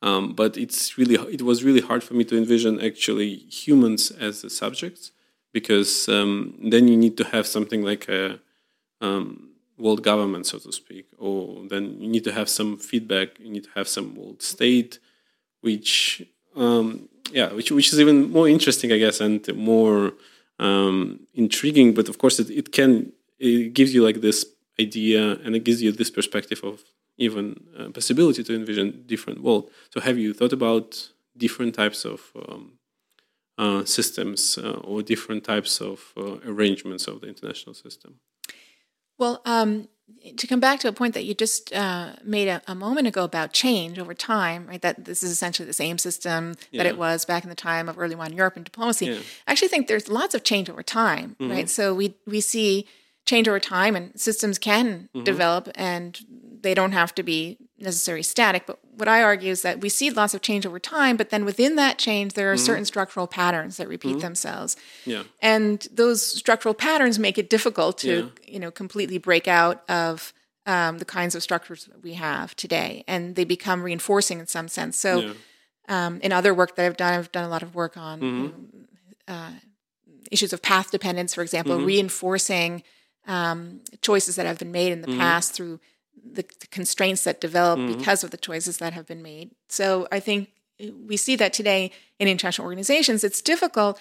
[0.01, 4.41] um, but it's really it was really hard for me to envision actually humans as
[4.41, 5.11] the subjects
[5.53, 8.39] because um, then you need to have something like a
[9.01, 13.39] um, world government, so to speak, or then you need to have some feedback.
[13.39, 14.99] You need to have some world state,
[15.61, 16.23] which
[16.57, 20.13] um, yeah, which which is even more interesting, I guess, and more
[20.59, 21.93] um, intriguing.
[21.93, 24.45] But of course, it, it can it gives you like this
[24.79, 26.83] idea, and it gives you this perspective of
[27.17, 29.69] even uh, possibility to envision different world.
[29.91, 32.73] So, have you thought about different types of um,
[33.57, 38.19] uh, systems uh, or different types of uh, arrangements of the international system?
[39.17, 39.87] Well, um,
[40.37, 43.23] to come back to a point that you just uh, made a, a, moment ago
[43.23, 44.81] about change over time, right?
[44.81, 46.83] That this is essentially the same system yeah.
[46.83, 49.07] that it was back in the time of early modern Europe and diplomacy.
[49.07, 49.19] Yeah.
[49.47, 51.51] I actually think there's lots of change over time, mm-hmm.
[51.51, 51.69] right?
[51.69, 52.87] So we we see
[53.25, 55.23] change over time, and systems can mm-hmm.
[55.23, 56.19] develop, and
[56.61, 58.65] they don't have to be necessarily static.
[58.65, 61.45] But what I argue is that we see lots of change over time, but then
[61.45, 62.65] within that change, there are mm-hmm.
[62.65, 64.19] certain structural patterns that repeat mm-hmm.
[64.19, 64.75] themselves.
[65.05, 65.23] Yeah.
[65.41, 68.53] And those structural patterns make it difficult to, yeah.
[68.53, 70.33] you know, completely break out of
[70.65, 74.67] um, the kinds of structures that we have today, and they become reinforcing in some
[74.67, 74.97] sense.
[74.97, 75.33] So, yeah.
[75.87, 78.81] um, in other work that I've done, I've done a lot of work on mm-hmm.
[79.29, 79.51] uh,
[80.29, 81.85] issues of path dependence, for example, mm-hmm.
[81.85, 82.83] reinforcing
[83.27, 85.19] um, choices that have been made in the mm-hmm.
[85.19, 85.79] past through
[86.23, 87.97] the, the, constraints that develop mm-hmm.
[87.97, 89.51] because of the choices that have been made.
[89.69, 90.49] So I think
[90.79, 93.23] we see that today in international organizations.
[93.23, 93.99] It's difficult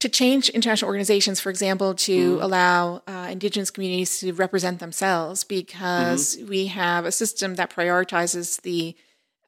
[0.00, 2.42] to change international organizations, for example, to mm-hmm.
[2.42, 6.48] allow uh, indigenous communities to represent themselves because mm-hmm.
[6.48, 8.96] we have a system that prioritizes the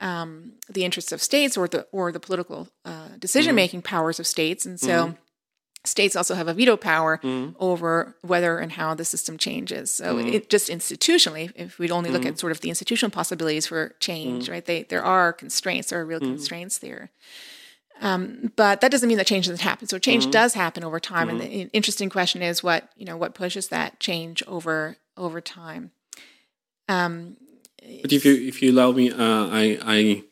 [0.01, 3.95] um, the interests of states or the or the political uh, decision making mm-hmm.
[3.95, 5.17] powers of states, and so mm-hmm.
[5.85, 7.55] States also have a veto power mm-hmm.
[7.59, 9.91] over whether and how the system changes.
[9.91, 10.29] So mm-hmm.
[10.29, 14.49] it just institutionally, if we'd only look at sort of the institutional possibilities for change,
[14.49, 14.65] right?
[14.65, 17.11] They there are constraints, there are real constraints there.
[18.03, 19.87] Um, but that doesn't mean that change doesn't happen.
[19.87, 20.31] So change mm-hmm.
[20.33, 21.41] does happen over time, mm-hmm.
[21.41, 25.93] and the interesting question is what you know what pushes that change over over time.
[26.89, 27.37] Um,
[28.03, 30.25] but if you if you allow me, uh, I I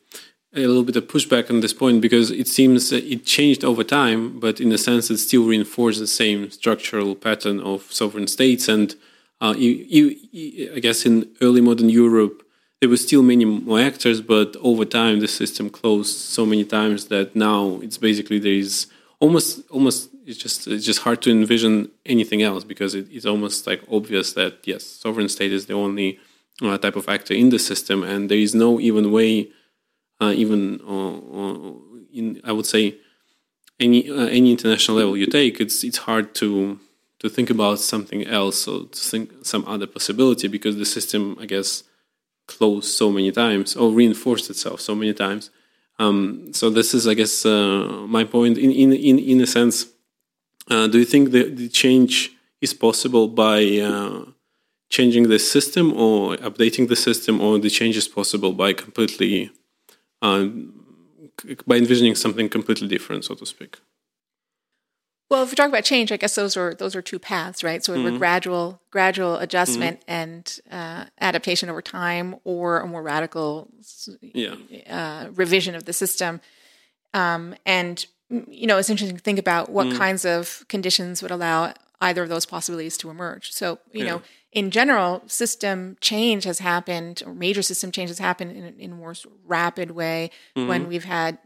[0.55, 4.39] a little bit of pushback on this point because it seems it changed over time,
[4.39, 8.67] but in a sense it still reinforces the same structural pattern of sovereign states.
[8.67, 8.95] And
[9.41, 9.85] uh, you,
[10.31, 12.43] you, I guess in early modern Europe,
[12.81, 17.05] there were still many more actors, but over time the system closed so many times
[17.05, 18.87] that now it's basically there is
[19.19, 23.67] almost almost it's just it's just hard to envision anything else because it, it's almost
[23.67, 26.19] like obvious that yes, sovereign state is the only
[26.61, 29.49] uh, type of actor in the system, and there is no even way,
[30.19, 31.73] uh, even uh,
[32.13, 32.95] in I would say
[33.79, 36.79] any uh, any international level you take, it's it's hard to
[37.19, 41.45] to think about something else or to think some other possibility because the system, I
[41.45, 41.83] guess
[42.47, 45.51] closed so many times or reinforced itself so many times.
[45.99, 48.57] Um, so this is, I guess, uh, my point.
[48.57, 49.87] In in in in a sense,
[50.69, 54.25] uh, do you think the, the change is possible by uh,
[54.89, 59.58] changing the system or updating the system, or the change is possible by completely uh,
[60.21, 63.79] by envisioning something completely different, so to speak?
[65.29, 67.83] Well, if we talk about change, I guess those are those are two paths, right?
[67.83, 68.17] So mm-hmm.
[68.17, 70.11] gradual gradual adjustment mm-hmm.
[70.11, 73.69] and uh, adaptation over time, or a more radical
[74.21, 74.55] yeah.
[74.89, 76.41] uh, revision of the system.
[77.13, 79.97] Um, and you know, it's interesting to think about what mm.
[79.97, 83.51] kinds of conditions would allow either of those possibilities to emerge.
[83.51, 84.11] So, you yeah.
[84.11, 88.91] know, in general, system change has happened, or major system change has happened in, in
[88.91, 89.13] a more
[89.45, 90.67] rapid way mm-hmm.
[90.67, 91.37] when we've had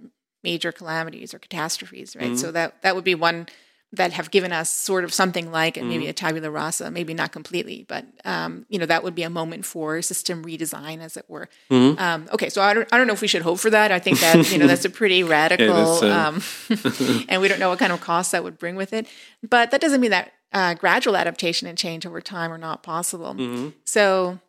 [0.44, 2.26] major calamities or catastrophes, right?
[2.28, 2.36] Mm-hmm.
[2.36, 3.48] So that that would be one
[3.94, 5.88] that have given us sort of something like mm.
[5.88, 9.30] maybe a tabula rasa, maybe not completely, but um, you know that would be a
[9.30, 11.48] moment for system redesign, as it were.
[11.70, 12.00] Mm.
[12.00, 13.92] Um, okay, so I don't, I don't know if we should hope for that.
[13.92, 16.42] I think that you know that's a pretty radical, yeah, um,
[17.30, 19.08] and we don't know what kind of costs that would bring with it.
[19.48, 23.34] But that doesn't mean that uh, gradual adaptation and change over time are not possible.
[23.34, 23.70] Mm-hmm.
[23.86, 24.40] So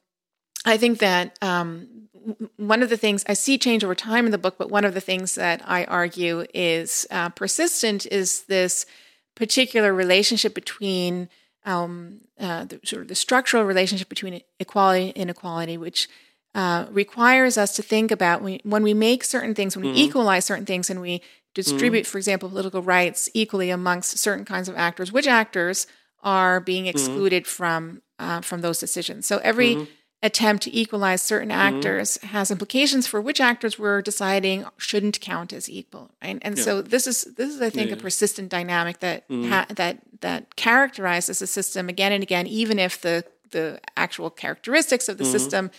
[0.64, 2.09] I think that um,
[2.57, 4.95] one of the things I see change over time in the book, but one of
[4.95, 8.87] the things that I argue is uh, persistent is this
[9.35, 11.29] particular relationship between
[11.64, 16.09] um, uh, the, sort of the structural relationship between equality and inequality, which
[16.55, 20.09] uh, requires us to think about when, when, we make certain things, when we mm-hmm.
[20.09, 21.21] equalize certain things, and we
[21.55, 22.11] distribute, mm-hmm.
[22.11, 25.87] for example, political rights equally amongst certain kinds of actors, which actors
[26.23, 26.90] are being mm-hmm.
[26.90, 27.51] excluded mm-hmm.
[27.51, 29.27] from uh, from those decisions.
[29.27, 29.90] So every mm-hmm
[30.25, 31.77] attempt to equalize certain mm-hmm.
[31.77, 36.64] actors has implications for which actors we're deciding shouldn't count as equal right and yeah.
[36.64, 37.97] so this is this is i think yeah.
[37.97, 39.51] a persistent dynamic that mm-hmm.
[39.51, 45.11] ha- that that characterizes the system again and again even if the the actual characteristics
[45.11, 45.33] of the mm-hmm.
[45.33, 45.71] system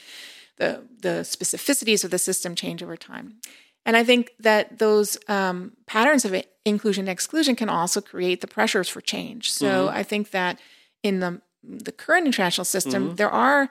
[0.58, 3.38] the the specificities of the system change over time
[3.86, 8.48] and i think that those um, patterns of inclusion and exclusion can also create the
[8.48, 9.98] pressures for change so mm-hmm.
[9.98, 10.60] i think that
[11.04, 13.16] in the the current international system mm-hmm.
[13.16, 13.70] there are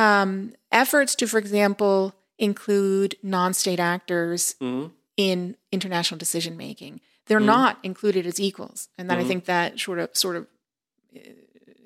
[0.00, 4.88] um, efforts to, for example, include non-state actors mm-hmm.
[5.16, 7.00] in international decision making.
[7.26, 7.46] They're mm-hmm.
[7.46, 9.20] not included as equals, and mm-hmm.
[9.20, 10.46] I think that sort of sort of
[11.14, 11.20] uh,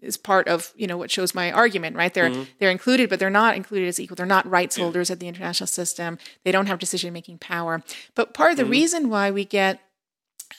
[0.04, 1.96] is part of you know what shows my argument.
[1.96, 2.12] Right?
[2.12, 2.42] They're mm-hmm.
[2.58, 4.16] they're included, but they're not included as equal.
[4.16, 4.84] They're not rights yeah.
[4.84, 6.18] holders at the international system.
[6.44, 7.82] They don't have decision making power.
[8.14, 8.72] But part of the mm-hmm.
[8.72, 9.80] reason why we get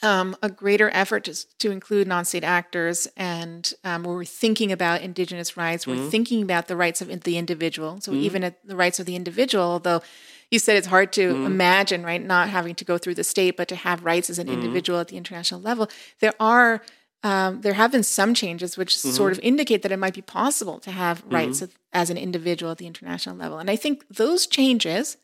[0.02, 5.00] um, a greater effort to, to include non-state actors and um, where we're thinking about
[5.00, 6.08] indigenous rights we're mm-hmm.
[6.08, 8.22] thinking about the rights of the individual so mm-hmm.
[8.22, 10.02] even the rights of the individual although
[10.50, 11.46] you said it's hard to mm-hmm.
[11.46, 14.46] imagine right not having to go through the state but to have rights as an
[14.46, 14.60] mm-hmm.
[14.60, 15.88] individual at the international level
[16.20, 16.82] there are
[17.26, 19.10] um, there have been some changes which mm-hmm.
[19.10, 21.72] sort of indicate that it might be possible to have rights mm-hmm.
[21.92, 25.16] as an individual at the international level and i think those changes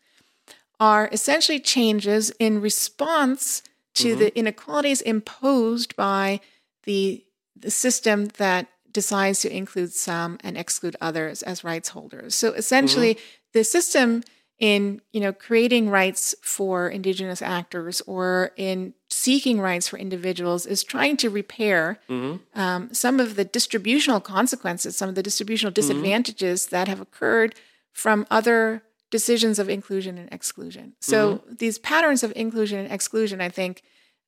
[0.81, 3.63] are essentially changes in response
[3.95, 4.19] to mm-hmm.
[4.19, 6.41] the inequalities imposed by
[6.85, 7.25] the,
[7.55, 12.35] the system that decides to include some and exclude others as rights holders.
[12.35, 13.53] So essentially, mm-hmm.
[13.53, 14.23] the system
[14.59, 20.85] in you know creating rights for indigenous actors or in seeking rights for individuals is
[20.85, 22.37] trying to repair mm-hmm.
[22.59, 25.89] um, some of the distributional consequences some of the distributional mm-hmm.
[25.89, 26.77] disadvantages mm-hmm.
[26.77, 27.55] that have occurred
[27.93, 31.55] from other decisions of inclusion and exclusion so mm-hmm.
[31.59, 33.83] these patterns of inclusion and exclusion i think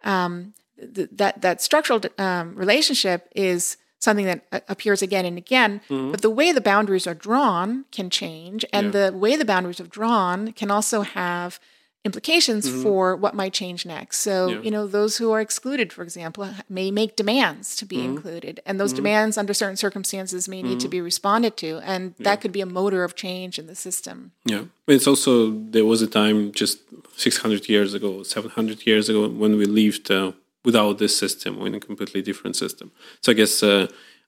[0.05, 0.53] um,
[0.95, 5.80] th- that that structural um, relationship is something that uh, appears again and again.
[5.88, 6.12] Mm-hmm.
[6.12, 9.11] But the way the boundaries are drawn can change, and yeah.
[9.11, 11.59] the way the boundaries are drawn can also have
[12.05, 12.82] implications mm-hmm.
[12.82, 14.18] for what might change next.
[14.18, 14.61] So, yeah.
[14.61, 18.16] you know, those who are excluded, for example, may make demands to be mm-hmm.
[18.16, 18.96] included, and those mm-hmm.
[18.96, 20.90] demands under certain circumstances may need to mm-hmm.
[20.90, 22.24] be responded to, and yeah.
[22.24, 24.32] that could be a motor of change in the system.
[24.44, 24.64] Yeah.
[24.86, 26.80] It's also, there was a time just
[27.16, 30.32] 600 years ago, 700 years ago, when we lived uh,
[30.64, 32.90] without this system or in a completely different system.
[33.20, 33.86] So I guess uh,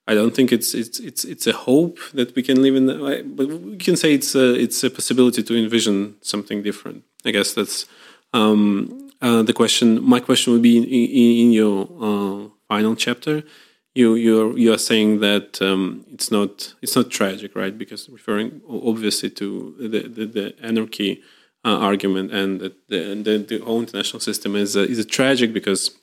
[0.09, 2.87] I don't think it's it's it's it's a hope that we can live in
[3.37, 7.05] but we can say it's a it's a possibility to envision something different.
[7.25, 7.87] I guess that's
[8.33, 10.03] um, uh, the question.
[10.03, 13.43] My question would be in, in, your uh, final chapter.
[13.95, 17.77] You you're you are saying that um, it's not it's not tragic, right?
[17.77, 21.23] Because referring obviously to the the, the anarchy
[21.65, 25.97] uh, argument and the, the the whole international system is is a tragic because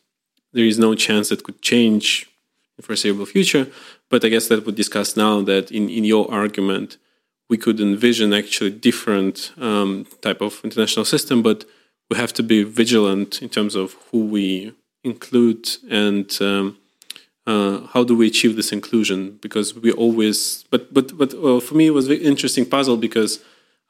[0.53, 3.67] there is no chance that could change in the foreseeable future.
[4.09, 6.97] But I guess that would discuss now that in, in your argument,
[7.49, 11.65] we could envision actually different um, type of international system, but
[12.09, 14.73] we have to be vigilant in terms of who we
[15.03, 16.77] include and um,
[17.45, 19.37] uh, how do we achieve this inclusion?
[19.41, 21.31] Because we always, but but but
[21.61, 23.39] for me, it was an interesting puzzle because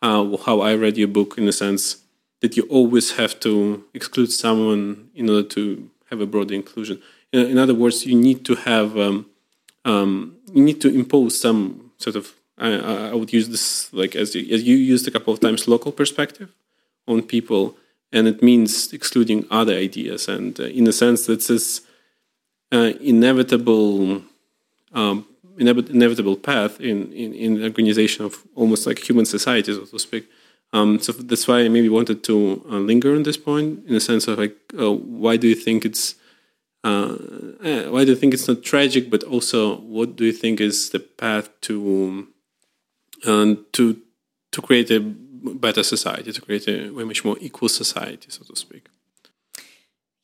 [0.01, 1.97] uh, how I read your book in the sense
[2.41, 7.01] that you always have to exclude someone in order to have a broader inclusion.
[7.31, 9.25] In, other words, you need to have um,
[9.85, 12.69] um, you need to impose some sort of I,
[13.13, 15.91] I would use this like as you, as you used a couple of times local
[15.91, 16.49] perspective
[17.07, 17.75] on people,
[18.11, 20.27] and it means excluding other ideas.
[20.27, 21.81] And uh, in a sense, that's this
[22.71, 24.21] uh, inevitable
[24.93, 25.25] um,
[25.57, 30.25] inevitable path in, in in organization of almost like human society, so to speak.
[30.73, 33.99] Um, so that's why I maybe wanted to uh, linger on this point in the
[33.99, 36.15] sense of like, uh, why do you think it's
[36.83, 37.15] uh,
[37.63, 39.09] eh, why do you think it's not tragic?
[39.09, 42.27] But also, what do you think is the path to
[43.25, 44.01] um, to
[44.51, 48.55] to create a better society, to create a way much more equal society, so to
[48.55, 48.89] speak?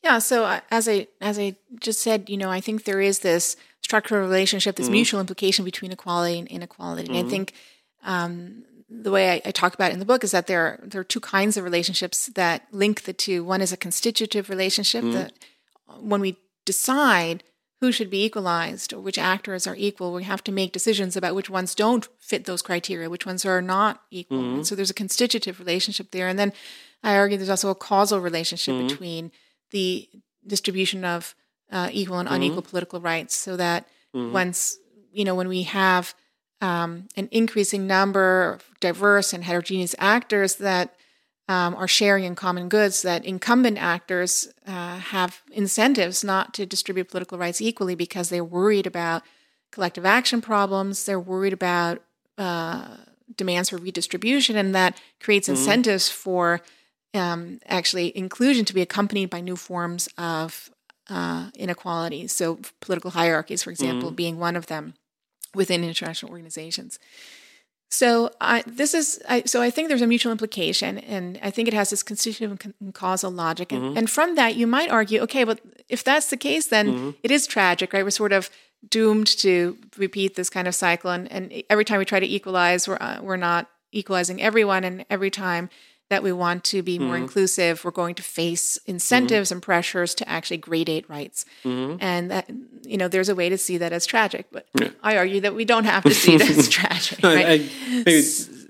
[0.04, 0.20] Yeah.
[0.20, 3.56] So uh, as I as I just said, you know, I think there is this
[3.82, 4.94] structural relationship, this mm-hmm.
[4.94, 7.28] mutual implication between equality and inequality, and mm-hmm.
[7.28, 7.54] I think
[8.04, 10.80] um, the way I, I, talk about it in the book is that there are,
[10.84, 13.44] there are two kinds of relationships that link the two.
[13.44, 15.14] One is a constitutive relationship mm.
[15.14, 15.34] that
[16.00, 17.44] when we decide
[17.82, 21.36] who should be equalized or which actors are equal, we have to make decisions about
[21.36, 24.40] which ones don't fit those criteria, which ones are not equal.
[24.40, 24.64] Mm-hmm.
[24.64, 26.28] so there's a constitutive relationship there.
[26.28, 26.52] And then
[27.04, 28.88] I argue there's also a causal relationship mm-hmm.
[28.88, 29.32] between
[29.72, 30.10] the
[30.46, 31.36] distribution of
[31.72, 32.36] uh, equal and mm-hmm.
[32.36, 34.78] unequal political rights so that once,
[35.12, 36.16] you know, when we have
[36.62, 40.96] um, an increasing number of diverse and heterogeneous actors that
[41.48, 47.10] um, are sharing in common goods, that incumbent actors uh, have incentives not to distribute
[47.10, 49.24] political rights equally because they're worried about
[49.72, 52.04] collective action problems, they're worried about
[52.38, 52.98] uh,
[53.36, 55.58] demands for redistribution, and that creates mm-hmm.
[55.58, 56.62] incentives for
[57.16, 60.70] um, actually inclusion to be accompanied by new forms of
[61.10, 62.28] uh, inequality.
[62.28, 64.16] So, political hierarchies, for example, mm-hmm.
[64.16, 64.94] being one of them
[65.56, 67.00] within international organizations.
[67.92, 71.68] So I, this is I, so I think there's a mutual implication, and I think
[71.68, 73.72] it has this constitutive and causal logic.
[73.72, 73.98] And, mm-hmm.
[73.98, 77.10] and from that, you might argue, okay, but if that's the case, then mm-hmm.
[77.24, 78.04] it is tragic, right?
[78.04, 78.52] We're sort of
[78.88, 82.88] doomed to repeat this kind of cycle, and, and every time we try to equalize,
[82.88, 85.70] we're uh, we're not equalizing everyone, and every time
[86.10, 87.24] that we want to be more mm-hmm.
[87.24, 89.58] inclusive, we're going to face incentives mm-hmm.
[89.58, 91.46] and pressures to actually gradate rights.
[91.64, 91.98] Mm-hmm.
[92.02, 92.50] And that,
[92.84, 94.90] you know, there's a way to see that as tragic, but yeah.
[95.04, 97.24] I argue that we don't have to see it as tragic.
[97.24, 97.46] Right?
[97.46, 98.24] I, I, maybe,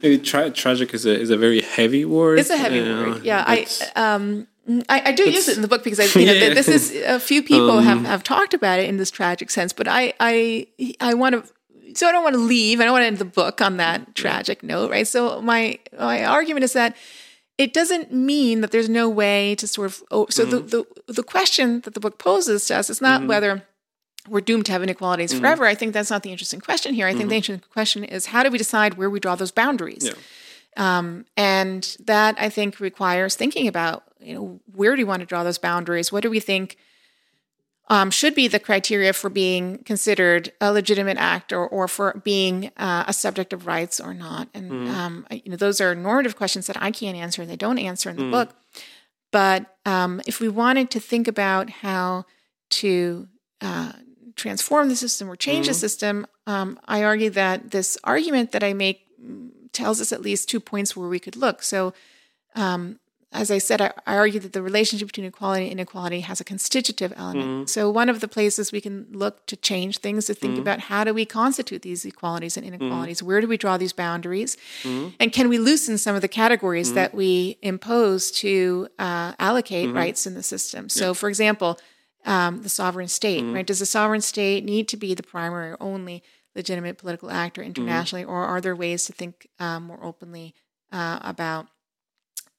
[0.03, 2.39] maybe tra- tragic is a is a very heavy word.
[2.39, 3.23] It's a heavy uh, word.
[3.23, 3.65] Yeah, I
[3.95, 4.47] um.
[4.87, 6.53] I, I do use it in the book because I, you know, yeah.
[6.53, 9.73] this is a few people um, have, have talked about it in this tragic sense,
[9.73, 10.67] but I, I,
[11.01, 11.51] I want to
[11.95, 12.79] so I don't want to leave.
[12.79, 15.07] I don't want to end the book on that tragic note, right?
[15.07, 16.95] So my my argument is that
[17.60, 20.66] it doesn't mean that there's no way to sort of oh, so mm-hmm.
[20.68, 23.30] the, the the question that the book poses to us is not mm-hmm.
[23.30, 23.64] whether
[24.28, 25.41] we're doomed to have inequalities mm-hmm.
[25.41, 25.66] forever.
[25.66, 27.05] I think that's not the interesting question here.
[27.05, 27.51] I think the mm-hmm.
[27.51, 30.05] interesting question is how do we decide where we draw those boundaries?
[30.05, 30.14] Yeah.
[30.78, 35.26] Um, and that I think requires thinking about you know where do we want to
[35.26, 36.12] draw those boundaries?
[36.14, 36.78] What do we think
[37.89, 42.71] um, should be the criteria for being considered a legitimate act or, or for being
[42.77, 44.47] uh, a subject of rights or not.
[44.53, 44.87] And mm.
[44.89, 48.09] um, you know, those are normative questions that I can't answer and they don't answer
[48.09, 48.31] in the mm.
[48.31, 48.55] book.
[49.31, 52.25] But um, if we wanted to think about how
[52.69, 53.27] to
[53.61, 53.93] uh,
[54.35, 55.69] transform the system or change mm.
[55.69, 59.05] the system, um, I argue that this argument that I make
[59.71, 61.63] tells us at least two points where we could look.
[61.63, 61.93] So
[62.55, 62.99] um,
[63.32, 66.43] as I said, I, I, argue that the relationship between equality and inequality has a
[66.43, 67.45] constitutive element.
[67.45, 67.65] Mm-hmm.
[67.67, 70.61] So, one of the places we can look to change things to think mm-hmm.
[70.61, 73.19] about how do we constitute these equalities and inequalities?
[73.19, 73.27] Mm-hmm.
[73.27, 74.57] Where do we draw these boundaries?
[74.82, 75.09] Mm-hmm.
[75.19, 76.95] And can we loosen some of the categories mm-hmm.
[76.95, 79.97] that we impose to uh, allocate mm-hmm.
[79.97, 80.89] rights in the system?
[80.89, 81.13] So, yeah.
[81.13, 81.80] for example,
[82.25, 83.65] um, the sovereign state, right?
[83.65, 86.23] Does the sovereign state need to be the primary or only
[86.55, 90.55] legitimate political actor internationally, or are there ways to think um, more openly
[90.91, 91.67] uh, about?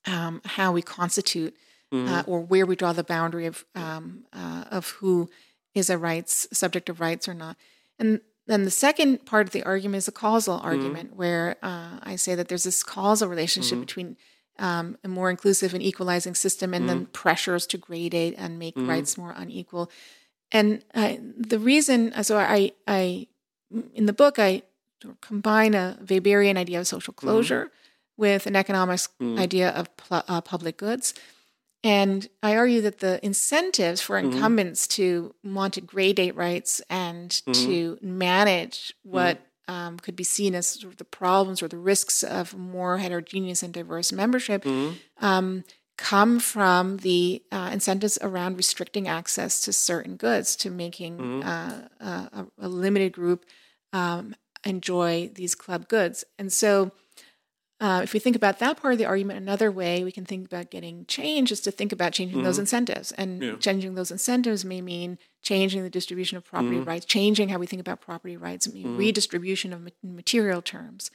[0.07, 1.55] Um, how we constitute
[1.93, 2.15] uh, mm-hmm.
[2.15, 5.29] uh, or where we draw the boundary of um, uh, of who
[5.75, 7.57] is a rights subject of rights or not.
[7.99, 10.67] And then the second part of the argument is a causal mm-hmm.
[10.67, 13.81] argument, where uh, I say that there's this causal relationship mm-hmm.
[13.81, 14.17] between
[14.59, 17.13] um, a more inclusive and equalizing system, and then mm-hmm.
[17.13, 18.89] pressures to gradate and make mm-hmm.
[18.89, 19.91] rights more unequal.
[20.53, 23.29] And the reason, uh, so I, I,
[23.95, 24.63] in the book, I
[25.21, 27.71] combine a Weberian idea of social closure
[28.21, 29.39] with an economics mm.
[29.39, 31.15] idea of pl- uh, public goods.
[31.83, 34.33] And I argue that the incentives for mm-hmm.
[34.33, 35.03] incumbents mm-hmm.
[35.03, 37.53] to want to gradate rights and mm-hmm.
[37.53, 39.75] to manage what mm-hmm.
[39.75, 43.63] um, could be seen as sort of the problems or the risks of more heterogeneous
[43.63, 45.25] and diverse membership mm-hmm.
[45.25, 45.65] um,
[45.97, 51.49] come from the uh, incentives around restricting access to certain goods, to making mm-hmm.
[51.49, 53.45] uh, a, a, limited group
[53.93, 56.25] um, enjoy these club goods.
[56.39, 56.93] And so
[57.81, 60.45] uh, if we think about that part of the argument, another way we can think
[60.45, 62.45] about getting change is to think about changing mm-hmm.
[62.45, 63.11] those incentives.
[63.13, 63.57] And yeah.
[63.57, 66.89] changing those incentives may mean changing the distribution of property mm-hmm.
[66.89, 68.99] rights, changing how we think about property rights, mm-hmm.
[68.99, 71.11] redistribution of material terms.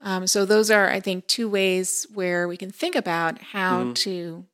[0.00, 3.92] Um, so those are, I think, two ways where we can think about how mm-hmm.
[3.92, 4.44] to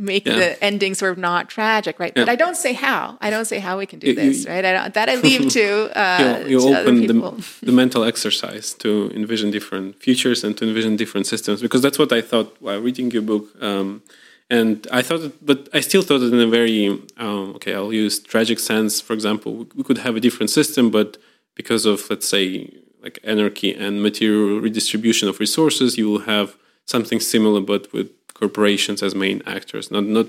[0.00, 0.36] make yeah.
[0.36, 2.12] the ending sort of not tragic, right?
[2.16, 2.22] Yeah.
[2.22, 3.18] But I don't say how.
[3.20, 4.64] I don't say how we can do you, this, right?
[4.64, 5.66] I don't, that I leave to,
[5.98, 10.66] uh, you, you to open the, the, mental exercise to envision different futures and to
[10.66, 13.44] envision different systems because that's what I thought while reading your book.
[13.62, 14.02] Um,
[14.48, 17.72] and I thought, it, but I still thought it in a very um, okay.
[17.74, 19.00] I'll use tragic sense.
[19.00, 21.18] For example, we could have a different system, but
[21.54, 22.68] because of let's say
[23.00, 28.10] like anarchy and material redistribution of resources, you will have something similar, but with
[28.40, 29.90] corporations as main actors.
[29.90, 30.26] Not not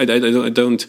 [0.00, 0.86] I, I, don't I don't,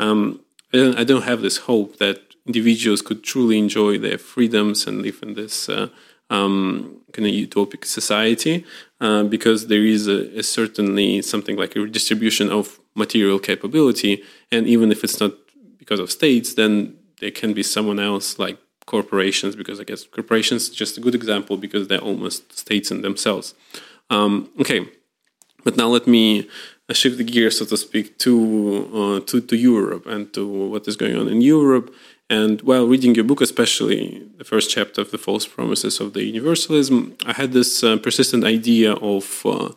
[0.00, 0.40] um,
[0.72, 5.02] I don't I don't have this hope that individuals could truly enjoy their freedoms and
[5.02, 5.88] live in this uh,
[6.30, 8.64] um, kind of utopic society
[9.00, 14.66] uh, because there is a, a, certainly something like a redistribution of material capability, and
[14.66, 15.32] even if it's not
[15.78, 20.70] because of states, then there can be someone else like corporations because I guess corporations
[20.70, 23.54] just a good example because they're almost states in themselves.
[24.10, 24.80] Um, okay,
[25.64, 26.48] but now let me
[26.88, 30.88] uh, shift the gear, so to speak, to uh, to to Europe and to what
[30.88, 31.94] is going on in Europe.
[32.30, 36.24] And while reading your book, especially the first chapter of the false promises of the
[36.24, 39.72] universalism, I had this uh, persistent idea of uh,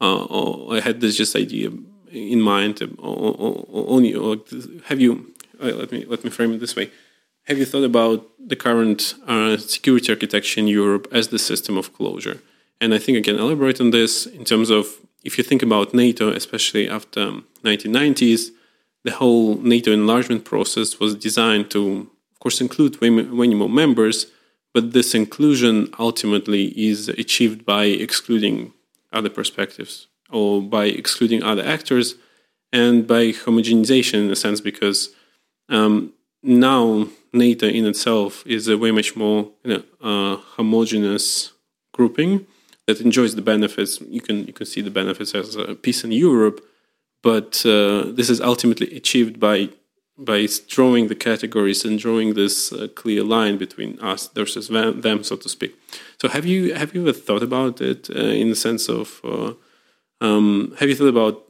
[0.00, 1.70] uh I had this just idea
[2.10, 2.74] in mind.
[2.98, 4.12] Only
[4.84, 5.34] have you?
[5.62, 6.90] Uh, let me let me frame it this way.
[7.48, 9.00] Have you thought about the current
[9.58, 12.38] security architecture in Europe as the system of closure?
[12.80, 14.84] And I think I can elaborate on this in terms of
[15.24, 18.50] if you think about NATO, especially after 1990s,
[19.04, 24.26] the whole NATO enlargement process was designed to, of course, include many more members,
[24.72, 28.72] but this inclusion ultimately is achieved by excluding
[29.12, 32.16] other perspectives or by excluding other actors
[32.72, 35.10] and by homogenization in a sense, because
[35.68, 36.12] um,
[36.42, 41.52] now NATO in itself is a way much more you know, uh, homogeneous
[41.92, 42.46] grouping
[42.86, 44.00] that enjoys the benefits.
[44.00, 46.60] You can you can see the benefits as a peace in Europe,
[47.22, 49.70] but uh, this is ultimately achieved by
[50.16, 55.36] by drawing the categories and drawing this uh, clear line between us versus them, so
[55.36, 55.74] to speak.
[56.20, 59.54] So have you have you ever thought about it uh, in the sense of uh,
[60.20, 61.42] um, have you thought about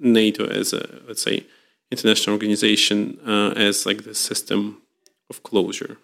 [0.00, 1.44] NATO as a let's say
[1.90, 4.82] international organization uh, as like the system
[5.30, 5.96] of closure?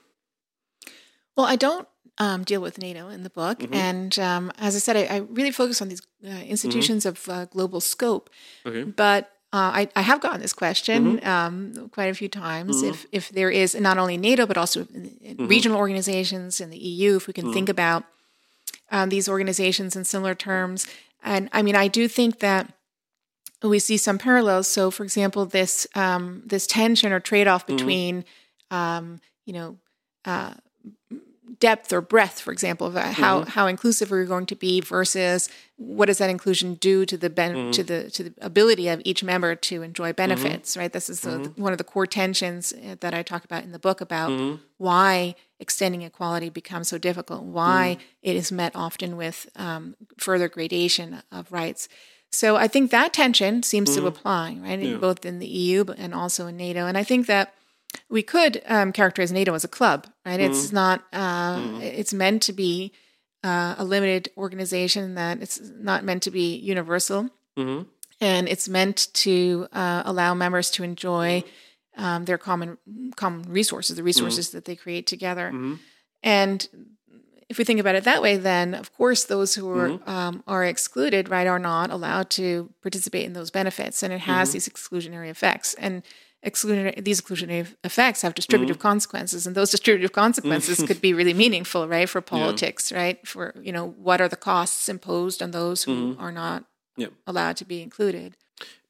[1.37, 1.89] Well, I don't
[2.19, 3.59] um, deal with NATO in the book.
[3.61, 3.75] Mm-hmm.
[3.75, 7.31] And um, as I said, I, I, really focus on these uh, institutions mm-hmm.
[7.31, 8.31] of uh, global scope.
[8.65, 8.85] Okay.
[8.85, 11.29] But uh, I, I, have gotten this question mm-hmm.
[11.29, 12.77] um, quite a few times.
[12.77, 12.91] Mm-hmm.
[12.91, 15.47] If if there is not only NATO but also in, in mm-hmm.
[15.47, 17.73] regional organizations in the EU, if we can think mm-hmm.
[17.73, 18.05] about
[18.91, 20.87] um, these organizations in similar terms,
[21.23, 22.73] and I mean, I do think that
[23.63, 24.69] we see some parallels.
[24.69, 28.25] So, for example, this um, this tension or trade off between,
[28.71, 29.79] um, you know,
[30.25, 30.55] uh,
[31.59, 33.51] depth or breadth, for example, of how mm-hmm.
[33.51, 37.31] how inclusive are we going to be versus what does that inclusion do to the
[37.31, 37.71] ben- mm-hmm.
[37.73, 40.17] to the to the ability of each member to enjoy mm-hmm.
[40.17, 40.93] benefits, right?
[40.93, 41.63] This is the, mm-hmm.
[41.63, 44.63] one of the core tensions uh, that I talk about in the book about mm-hmm.
[44.79, 51.23] why extending equality becomes so difficult, why it is met often with um, further gradation
[51.31, 51.89] of rights.
[52.31, 54.97] So I think that tension seems to apply, right, yeah.
[54.97, 57.55] both in the EU and also in NATO, and I think that
[58.09, 60.41] we could um, characterize NATO as a club, right?
[60.41, 60.53] Mm-hmm.
[60.53, 61.05] It's not.
[61.13, 61.83] Uh, mm-hmm.
[61.83, 62.93] It's meant to be
[63.43, 67.83] uh, a limited organization that it's not meant to be universal, mm-hmm.
[68.21, 71.45] and it's meant to uh, allow members to enjoy
[71.97, 72.79] um, their common
[73.17, 74.57] common resources, the resources mm-hmm.
[74.57, 75.49] that they create together.
[75.49, 75.75] Mm-hmm.
[76.23, 76.69] And
[77.49, 80.11] if we think about it that way, then of course those who are mm-hmm.
[80.11, 84.53] um, are excluded, right, are not allowed to participate in those benefits, and it has
[84.53, 85.75] these exclusionary effects.
[85.75, 86.03] And
[86.45, 88.89] exclusionary, these exclusionary effects have distributive mm-hmm.
[88.89, 92.99] consequences, and those distributive consequences could be really meaningful, right, for politics, yeah.
[92.99, 93.27] right?
[93.27, 96.21] For you know, what are the costs imposed on those who mm-hmm.
[96.21, 96.65] are not
[96.97, 97.09] yeah.
[97.27, 98.37] allowed to be included?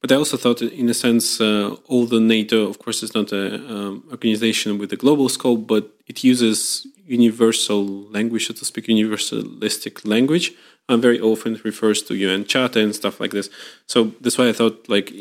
[0.01, 3.53] But I also thought, in a sense, uh, although NATO, of course, is not an
[3.71, 10.07] um, organization with a global scope, but it uses universal language, so to speak, universalistic
[10.07, 10.53] language.
[10.87, 13.49] And very often refers to UN Charter and stuff like this.
[13.87, 15.11] So that's why I thought, like,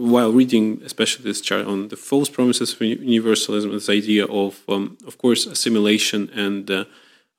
[0.00, 4.96] while reading, especially this chart on the false promises of universalism, this idea of, um,
[5.06, 6.84] of course, assimilation and uh,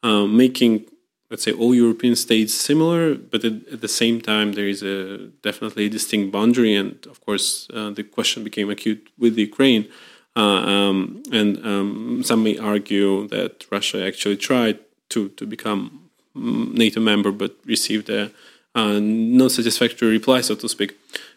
[0.04, 0.86] uh, making,
[1.32, 5.18] let's say, all European states similar, but at, at, the same time, there is a
[5.42, 6.76] definitely a distinct boundary.
[6.76, 9.88] And of course, uh, the question became acute with Ukraine.
[10.36, 14.78] Uh, um, and um, some may argue that Russia actually tried
[15.10, 18.32] to, to become mm, NATO member, but received a
[18.76, 20.96] uh, not satisfactory reply, so to speak.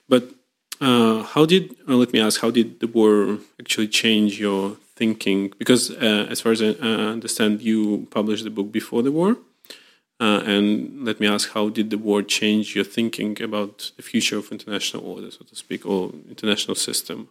[0.08, 0.30] But
[0.80, 2.40] uh, how did uh, let me ask?
[2.40, 5.52] How did the war actually change your thinking?
[5.58, 9.36] Because uh, as far as I uh, understand, you published the book before the war,
[10.20, 14.38] uh, and let me ask: How did the war change your thinking about the future
[14.38, 17.28] of international order, so to speak, or international system?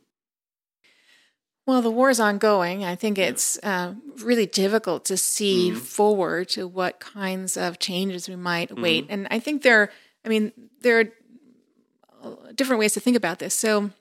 [1.65, 2.83] Well, the war is ongoing.
[2.83, 5.79] I think it's uh, really difficult to see mm-hmm.
[5.79, 9.05] forward to what kinds of changes we might await.
[9.05, 9.13] Mm-hmm.
[9.13, 9.89] And I think there,
[10.25, 11.05] I mean, there are
[12.55, 13.53] different ways to think about this.
[13.53, 13.91] So,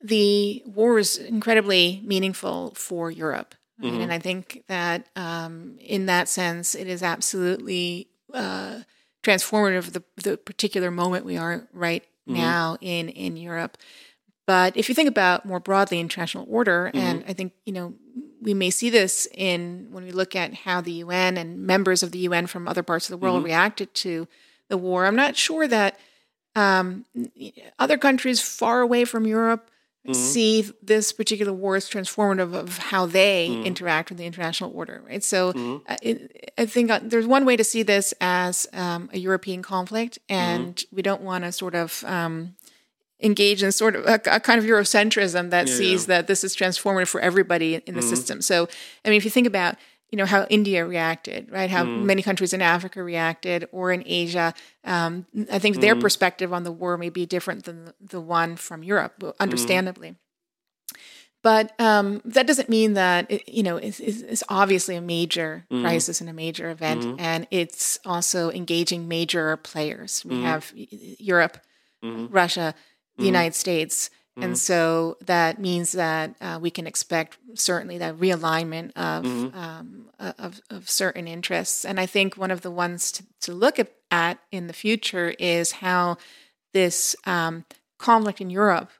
[0.00, 3.54] the war was incredibly meaningful for Europe.
[3.78, 3.92] Right?
[3.92, 4.00] Mm-hmm.
[4.00, 8.80] And I think that um, in that sense, it is absolutely uh,
[9.22, 12.34] transformative the, the particular moment we are right mm-hmm.
[12.34, 13.78] now in, in Europe.
[14.46, 16.98] But if you think about more broadly international order, mm-hmm.
[16.98, 17.94] and I think, you know,
[18.42, 22.10] we may see this in when we look at how the UN and members of
[22.10, 23.46] the UN from other parts of the world mm-hmm.
[23.46, 24.26] reacted to
[24.68, 25.06] the war.
[25.06, 25.98] I'm not sure that
[26.56, 27.04] um,
[27.78, 29.70] other countries far away from Europe
[30.06, 30.12] mm-hmm.
[30.14, 33.64] see this particular war as transformative of how they mm-hmm.
[33.64, 35.22] interact with the international order, right?
[35.22, 35.70] So mm-hmm.
[35.88, 39.62] Uh, it, I think uh, there's one way to see this as um, a European
[39.62, 40.96] conflict, and mm-hmm.
[40.96, 42.54] we don't want to sort of um,
[43.20, 46.16] engage in sort of a, a, kind of Eurocentrism that yeah, sees yeah.
[46.16, 48.08] that this is transformative for everybody in the mm-hmm.
[48.08, 48.42] system.
[48.42, 48.68] So,
[49.04, 49.76] I mean, if you think about
[50.10, 51.70] you know how India reacted, right?
[51.70, 52.02] How mm.
[52.02, 54.54] many countries in Africa reacted, or in Asia.
[54.84, 55.80] Um, I think mm.
[55.80, 60.10] their perspective on the war may be different than the one from Europe, understandably.
[60.10, 60.16] Mm.
[61.42, 65.80] But um, that doesn't mean that it, you know it's, it's, obviously a major mm.
[65.80, 67.20] crisis and a major event, mm-hmm.
[67.20, 70.24] and it's also engaging major players.
[70.24, 70.42] We mm.
[70.42, 71.58] have Europe.
[72.02, 72.74] Russia,
[73.18, 74.10] the United States.
[74.36, 74.44] Mm-hmm.
[74.44, 79.58] And so that means that uh, we can expect certainly that realignment of, mm-hmm.
[79.58, 81.84] um, of, of certain interests.
[81.84, 85.72] And I think one of the ones to, to look at, in the future is
[85.72, 86.16] how
[86.72, 87.64] this um,
[87.98, 88.90] conflict in Europe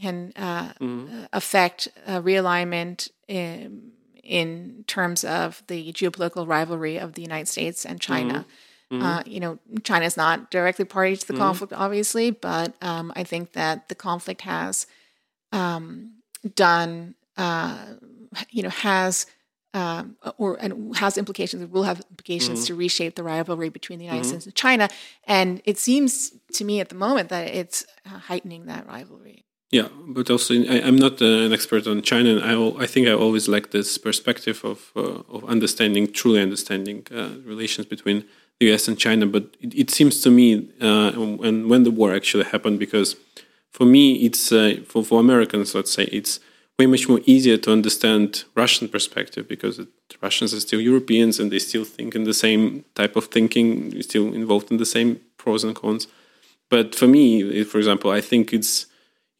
[0.00, 1.24] can uh, mm-hmm.
[1.32, 8.46] affect realignment in, in, terms of the geopolitical rivalry of the United States and China.
[8.92, 9.02] Mm-hmm.
[9.02, 11.42] Uh, you know, China is not directly party to the mm-hmm.
[11.42, 14.86] conflict, obviously, but um, I think that the conflict has
[15.52, 16.14] um,
[16.54, 17.84] done, uh,
[18.50, 19.26] you know, has
[19.74, 22.66] um, or and has implications, will have implications mm-hmm.
[22.66, 24.30] to reshape the rivalry between the United mm-hmm.
[24.30, 24.88] States and China.
[25.24, 29.44] And it seems to me at the moment that it's uh, heightening that rivalry.
[29.70, 32.40] Yeah, but also I, am not an expert on China.
[32.40, 37.30] I, I think I always like this perspective of uh, of understanding, truly understanding uh,
[37.44, 38.24] relations between
[38.58, 42.14] the US and China, but it, it seems to me uh, when when the war
[42.14, 43.16] actually happened, because
[43.70, 46.40] for me it's uh, for for Americans, let's say it's
[46.78, 49.88] way much more easier to understand Russian perspective because it,
[50.22, 54.32] Russians are still Europeans and they still think in the same type of thinking, still
[54.32, 56.06] involved in the same pros and cons.
[56.70, 58.86] But for me, for example, I think it's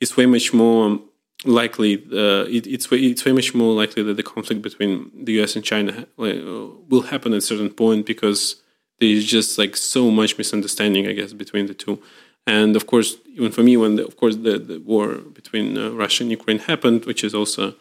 [0.01, 1.01] it's way much more
[1.45, 1.97] likely.
[2.13, 5.57] Uh, it, it's way, it's way much more likely that the conflict between the U.S.
[5.57, 8.57] and China will happen at a certain point because
[9.01, 12.03] there's just like so much misunderstanding, I guess, between the two.
[12.47, 15.91] And of course, even for me, when the, of course the, the war between uh,
[15.91, 17.75] Russia and Ukraine happened, which is also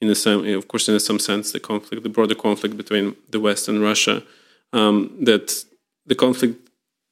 [0.00, 3.38] in the same, of course, in some sense, the conflict, the broader conflict between the
[3.38, 4.22] West and Russia,
[4.72, 5.64] um, that
[6.06, 6.70] the conflict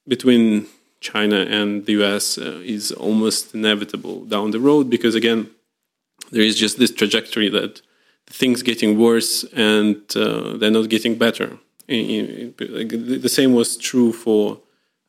[0.08, 0.66] between
[1.02, 5.50] China and the US uh, is almost inevitable down the road because, again,
[6.30, 7.82] there is just this trajectory that
[8.26, 11.58] things getting worse and uh, they're not getting better.
[11.88, 14.60] The same was true for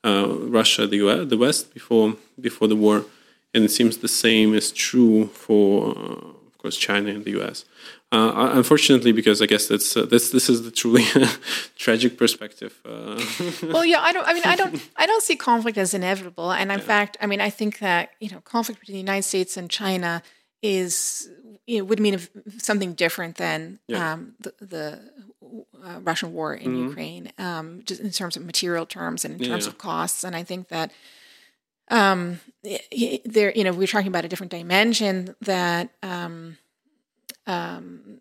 [0.03, 3.05] uh, Russia, the US, the West before before the war,
[3.53, 7.63] and it seems the same is true for, uh, of course, China and the US.
[8.13, 11.03] Uh, unfortunately, because I guess that's uh, this this is the truly
[11.75, 12.79] tragic perspective.
[12.85, 13.19] Uh.
[13.63, 14.27] well, yeah, I don't.
[14.27, 14.89] I mean, I don't.
[14.95, 16.85] I don't see conflict as inevitable, and in yeah.
[16.85, 20.21] fact, I mean, I think that you know, conflict between the United States and China
[20.61, 21.27] is
[21.65, 22.19] you know, would mean
[22.59, 24.13] something different than yeah.
[24.13, 24.99] um, the, the
[25.83, 26.87] uh, Russian war in mm-hmm.
[26.89, 29.71] Ukraine, um, just in terms of material terms and in terms yeah.
[29.71, 30.23] of costs.
[30.23, 30.91] And I think that
[31.89, 32.39] um,
[33.25, 36.57] there, you know, we're talking about a different dimension that um,
[37.47, 38.19] um,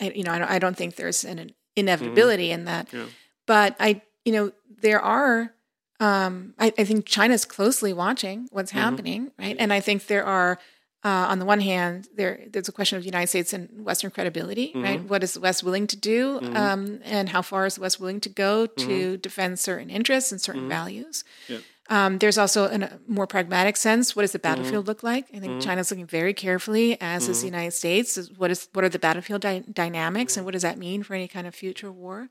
[0.00, 2.60] I, you know, I don't, I don't, think there's an inevitability mm-hmm.
[2.60, 2.92] in that.
[2.92, 3.06] Yeah.
[3.46, 5.54] But I, you know, there are.
[5.98, 8.80] Um, I, I, think China's closely watching what's mm-hmm.
[8.80, 9.54] happening, right?
[9.58, 10.58] And I think there are,
[11.04, 14.10] uh, on the one hand, there there's a question of the United States and Western
[14.10, 14.82] credibility, mm-hmm.
[14.82, 15.04] right?
[15.04, 16.56] What is the West willing to do, mm-hmm.
[16.56, 19.16] um, and how far is the West willing to go to mm-hmm.
[19.16, 20.70] defend certain interests and certain mm-hmm.
[20.70, 21.22] values?
[21.48, 21.60] Yep.
[21.90, 24.14] Um, there's also a more pragmatic sense.
[24.14, 24.54] What does the mm-hmm.
[24.54, 25.26] battlefield look like?
[25.34, 25.58] I think mm-hmm.
[25.58, 27.32] China's looking very carefully, as mm-hmm.
[27.32, 27.54] is the mm-hmm.
[27.56, 28.30] United States.
[28.36, 31.26] What is what are the battlefield dy- dynamics, and what does that mean for any
[31.26, 32.28] kind of future war?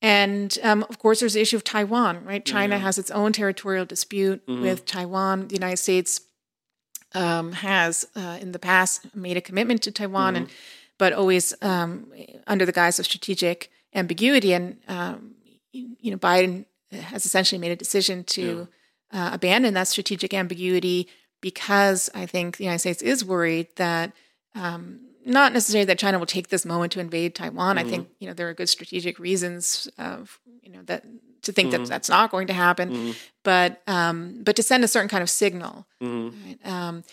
[0.00, 2.24] And um, of course, there's the issue of Taiwan.
[2.24, 4.62] Right, China has its own territorial dispute mm-hmm.
[4.62, 5.48] with Taiwan.
[5.48, 6.22] The United States
[7.14, 10.48] um, has, uh, in the past, made a commitment to Taiwan, and
[10.96, 12.10] but always um,
[12.46, 14.54] under the guise of strategic ambiguity.
[14.54, 15.34] And um,
[15.72, 18.66] you know, Biden has essentially made a decision to.
[19.10, 21.08] Uh, abandon that strategic ambiguity
[21.40, 24.12] because I think the United States is worried that
[24.54, 27.76] um, not necessarily that China will take this moment to invade Taiwan.
[27.76, 27.86] Mm-hmm.
[27.86, 31.04] I think you know there are good strategic reasons of you know that
[31.42, 31.84] to think mm-hmm.
[31.84, 33.10] that that's not going to happen, mm-hmm.
[33.44, 35.86] but um, but to send a certain kind of signal.
[36.02, 36.46] Mm-hmm.
[36.46, 36.66] Right?
[36.66, 37.04] Um,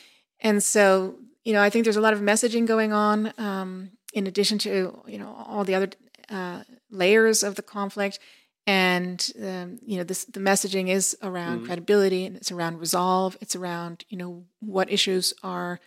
[0.41, 4.27] and so you know I think there's a lot of messaging going on um, in
[4.27, 5.89] addition to you know all the other
[6.29, 8.19] uh, layers of the conflict
[8.67, 11.65] and um, you know this the messaging is around mm-hmm.
[11.67, 15.79] credibility and it's around resolve it's around you know what issues are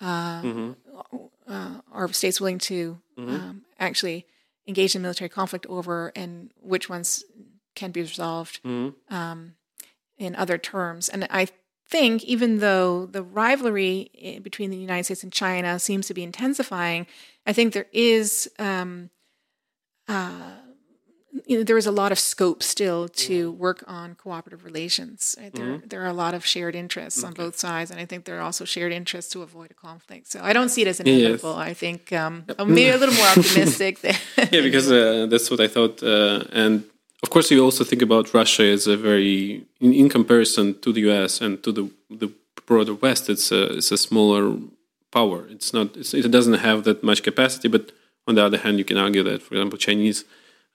[0.00, 1.16] uh, mm-hmm.
[1.46, 3.34] uh, are states willing to mm-hmm.
[3.34, 4.26] um, actually
[4.66, 7.24] engage in military conflict over and which ones
[7.74, 9.14] can be resolved mm-hmm.
[9.14, 9.54] um,
[10.16, 11.46] in other terms and i
[11.88, 16.22] think even though the rivalry eh, between the united states and china seems to be
[16.22, 17.06] intensifying
[17.46, 19.10] i think there is um,
[20.08, 20.52] uh,
[21.46, 25.34] you know, there is a lot of scope still to work on cooperative relations.
[25.40, 25.52] Right?
[25.54, 25.88] There, mm-hmm.
[25.88, 27.28] there are a lot of shared interests okay.
[27.28, 30.26] on both sides, and I think there are also shared interests to avoid a conflict.
[30.28, 31.56] So I don't see it as inevitable.
[31.56, 31.68] Yes.
[31.70, 34.18] I think um, I'm maybe a little more optimistic there.
[34.36, 36.02] yeah, because uh, that's what I thought.
[36.02, 36.84] Uh, and
[37.22, 41.00] of course, you also think about Russia as a very, in, in comparison to the
[41.02, 41.40] U.S.
[41.40, 42.30] and to the the
[42.66, 44.56] broader West, it's a it's a smaller
[45.10, 45.46] power.
[45.48, 45.96] It's not.
[45.96, 47.92] It's, it doesn't have that much capacity, but
[48.26, 50.24] on the other hand, you can argue that, for example, Chinese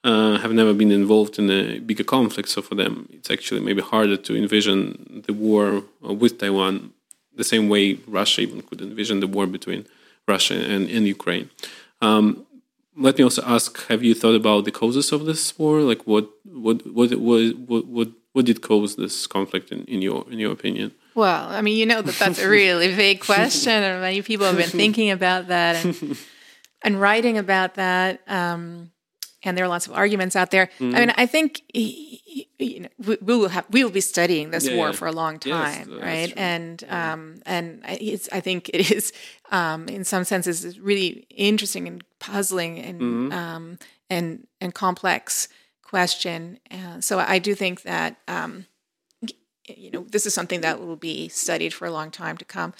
[0.04, 2.48] uh, have never been involved in a bigger conflict.
[2.48, 6.92] So for them, it's actually maybe harder to envision the war uh, with Taiwan
[7.34, 9.86] the same way Russia even could envision the war between
[10.26, 11.48] Russia and, and Ukraine.
[12.02, 12.44] Um,
[12.96, 15.80] let me also ask: Have you thought about the causes of this war?
[15.82, 17.56] Like, what what what what
[17.88, 20.92] what what, did cause this conflict in, in your in your opinion?
[21.14, 24.56] Well, I mean, you know that that's a really vague question, and many people have
[24.56, 26.16] been thinking about that and,
[26.82, 28.20] and writing about that.
[28.28, 28.90] Um,
[29.42, 30.66] and there are lots of arguments out there.
[30.78, 30.94] Mm-hmm.
[30.94, 34.66] I mean, I think you know, we, we, will have we will be studying this
[34.66, 34.92] yeah, war yeah.
[34.92, 36.32] for a long time, yes, right?
[36.36, 39.12] And um, and it's I think it is
[39.50, 43.32] um, in some senses really interesting and puzzling and mm-hmm.
[43.32, 43.78] um,
[44.10, 45.48] and and complex
[45.82, 46.58] question.
[46.70, 48.66] Uh, so I do think that um,
[49.66, 52.74] you know this is something that will be studied for a long time to come.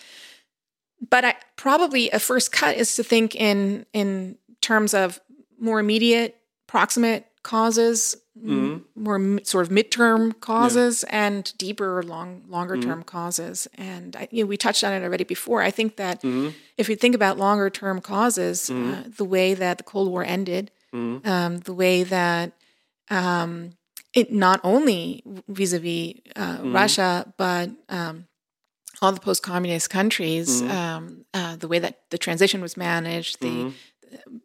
[1.09, 5.21] But I, probably a first cut is to think in in terms of
[5.61, 6.38] more immediate
[6.69, 8.79] proximate causes, mm-hmm.
[8.95, 11.27] more sort of midterm causes, yeah.
[11.27, 12.89] and deeper, long, longer mm-hmm.
[12.89, 13.67] term causes.
[13.75, 15.63] And I, you know, we touched on it already before.
[15.63, 16.51] I think that mm-hmm.
[16.77, 18.93] if you think about longer term causes, mm-hmm.
[18.93, 21.27] uh, the way that the Cold War ended, mm-hmm.
[21.27, 22.53] um, the way that
[23.11, 23.71] um,
[24.15, 26.59] it not only vis-a-vis uh.
[26.65, 28.27] Russia, but um,
[29.01, 33.73] all the post-communist countries, um, uh, the way that the transition was managed, the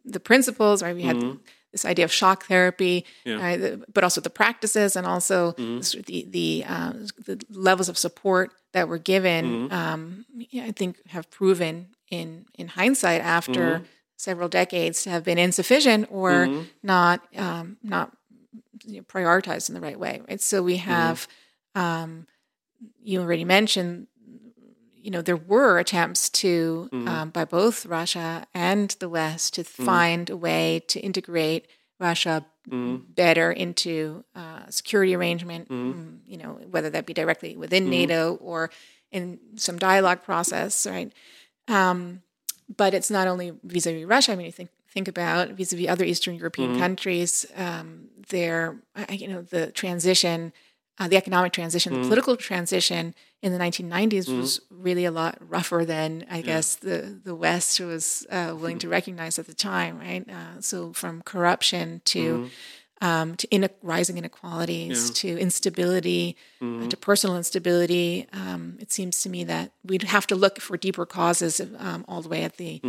[0.04, 0.94] the principles, right?
[0.94, 1.38] We had mm-hmm.
[1.74, 3.34] This idea of shock therapy, yeah.
[3.34, 3.80] right?
[3.92, 6.00] but also the practices and also mm-hmm.
[6.06, 6.92] the the, uh,
[7.26, 9.68] the levels of support that were given.
[9.68, 9.74] Mm-hmm.
[9.74, 13.82] Um, I think have proven in in hindsight after
[14.16, 18.12] several decades to have been insufficient or not um, not
[18.84, 20.40] you know, prioritized in the right way, right?
[20.40, 21.26] So we have,
[21.74, 22.26] um,
[23.02, 24.06] you already mentioned
[25.04, 27.06] you know, there were attempts to, mm-hmm.
[27.06, 29.84] um, by both Russia and the West, to mm-hmm.
[29.84, 31.66] find a way to integrate
[32.00, 33.04] Russia mm-hmm.
[33.12, 35.68] better into uh, security arrangement.
[35.68, 36.00] Mm-hmm.
[36.00, 37.90] Mm, you know, whether that be directly within mm-hmm.
[37.90, 38.70] NATO or
[39.12, 41.12] in some dialogue process, right?
[41.68, 42.22] Um,
[42.74, 44.32] but it's not only vis-a-vis Russia.
[44.32, 46.80] I mean, you think think about vis-a-vis other Eastern European mm-hmm.
[46.80, 47.44] countries.
[47.56, 48.76] Um, there,
[49.10, 50.52] you know, the transition
[50.98, 52.02] uh, the economic transition, mm.
[52.02, 54.38] the political transition in the 1990s mm.
[54.38, 56.42] was really a lot rougher than I yeah.
[56.42, 60.28] guess the the West was uh, willing to recognize at the time, right?
[60.28, 62.50] Uh, so from corruption to
[63.02, 63.06] mm.
[63.06, 65.14] um, to in- rising inequalities yeah.
[65.14, 70.36] to instability uh, to personal instability, um, it seems to me that we'd have to
[70.36, 72.80] look for deeper causes um, all the way at the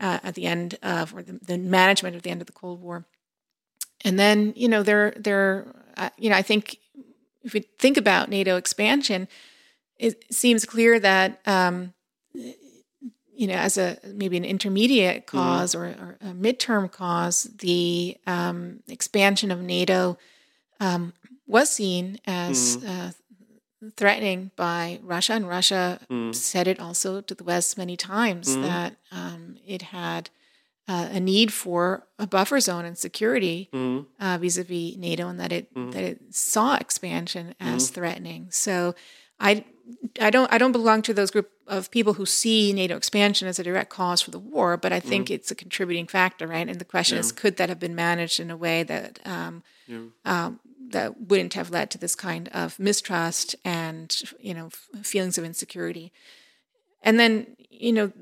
[0.00, 2.80] uh, at the end of or the, the management of the end of the Cold
[2.80, 3.04] War.
[4.04, 6.78] And then, you know, there, there, uh, you know, I think
[7.44, 9.28] if we think about NATO expansion,
[9.98, 11.94] it seems clear that um,
[13.34, 16.00] you know, as a maybe an intermediate because mm-hmm.
[16.02, 20.18] or, or, a midterm cause, the um, expansion of NATO
[20.80, 21.12] um,
[21.46, 22.88] was seen as mm-hmm.
[22.88, 23.10] uh,
[23.96, 26.32] threatening by Russia, and Russia mm-hmm.
[26.32, 28.62] said it also to the West many times mm-hmm.
[28.62, 30.30] that um, it had
[30.88, 34.06] uh, a need for a buffer zone and security mm-hmm.
[34.22, 35.90] uh, vis-a-vis NATO, and that it mm-hmm.
[35.90, 37.94] that it saw expansion as mm-hmm.
[37.94, 38.46] threatening.
[38.50, 38.94] So,
[39.38, 39.64] I
[40.20, 43.58] I don't I don't belong to those group of people who see NATO expansion as
[43.58, 45.34] a direct cause for the war, but I think mm-hmm.
[45.34, 46.68] it's a contributing factor, right?
[46.68, 47.20] And the question yeah.
[47.20, 50.00] is, could that have been managed in a way that um, yeah.
[50.24, 54.70] um, that wouldn't have led to this kind of mistrust and you know
[55.02, 56.12] feelings of insecurity?
[57.02, 58.12] And then you know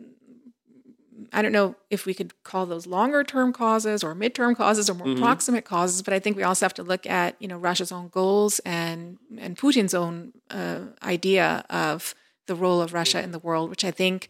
[1.33, 4.95] I don't know if we could call those longer term causes or midterm causes or
[4.95, 5.22] more mm-hmm.
[5.22, 8.09] proximate causes, but I think we also have to look at you know Russia's own
[8.09, 12.14] goals and and Putin's own uh, idea of
[12.47, 14.28] the role of Russia in the world, which I think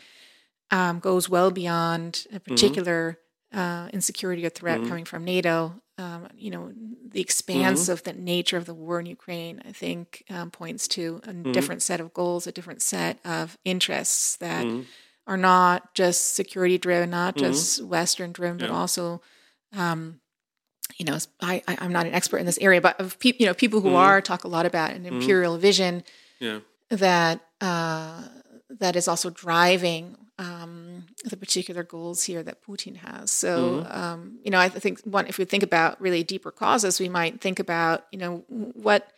[0.70, 2.53] um, goes well beyond a mm-hmm.
[2.53, 3.18] particular
[3.53, 3.59] mm-hmm.
[3.59, 4.88] uh, insecurity or threat mm-hmm.
[4.88, 5.80] coming from NATO.
[5.98, 6.72] Um, you know,
[7.07, 7.92] the expanse mm-hmm.
[7.92, 11.53] of the nature of the war in Ukraine, I think, um, points to a mm-hmm.
[11.53, 14.64] different set of goals, a different set of interests that
[15.31, 17.47] are not just security driven, not mm-hmm.
[17.47, 19.22] just Western driven, but also,
[19.76, 20.18] um,
[20.99, 23.47] you know, I, I, am not an expert in this area, but of people, you
[23.47, 23.97] know, people who mm-hmm.
[23.97, 25.20] are talk a lot about an mm-hmm.
[25.20, 26.03] imperial vision
[26.41, 26.59] yeah.
[26.89, 28.24] that uh,
[28.81, 33.31] that is also driving um, the particular goals here that Putin has.
[33.31, 33.99] So, mm-hmm.
[33.99, 37.41] um, you know, I think one, if we think about really deeper causes, we might
[37.41, 39.12] think about, you know, what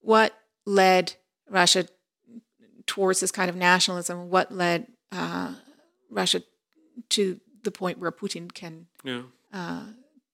[0.00, 0.32] what
[0.64, 1.14] led
[1.50, 1.88] Russia
[2.86, 5.54] towards this kind of nationalism, what led uh,
[6.10, 6.42] Russia
[7.10, 9.22] to the point where Putin can, yeah.
[9.52, 9.86] uh,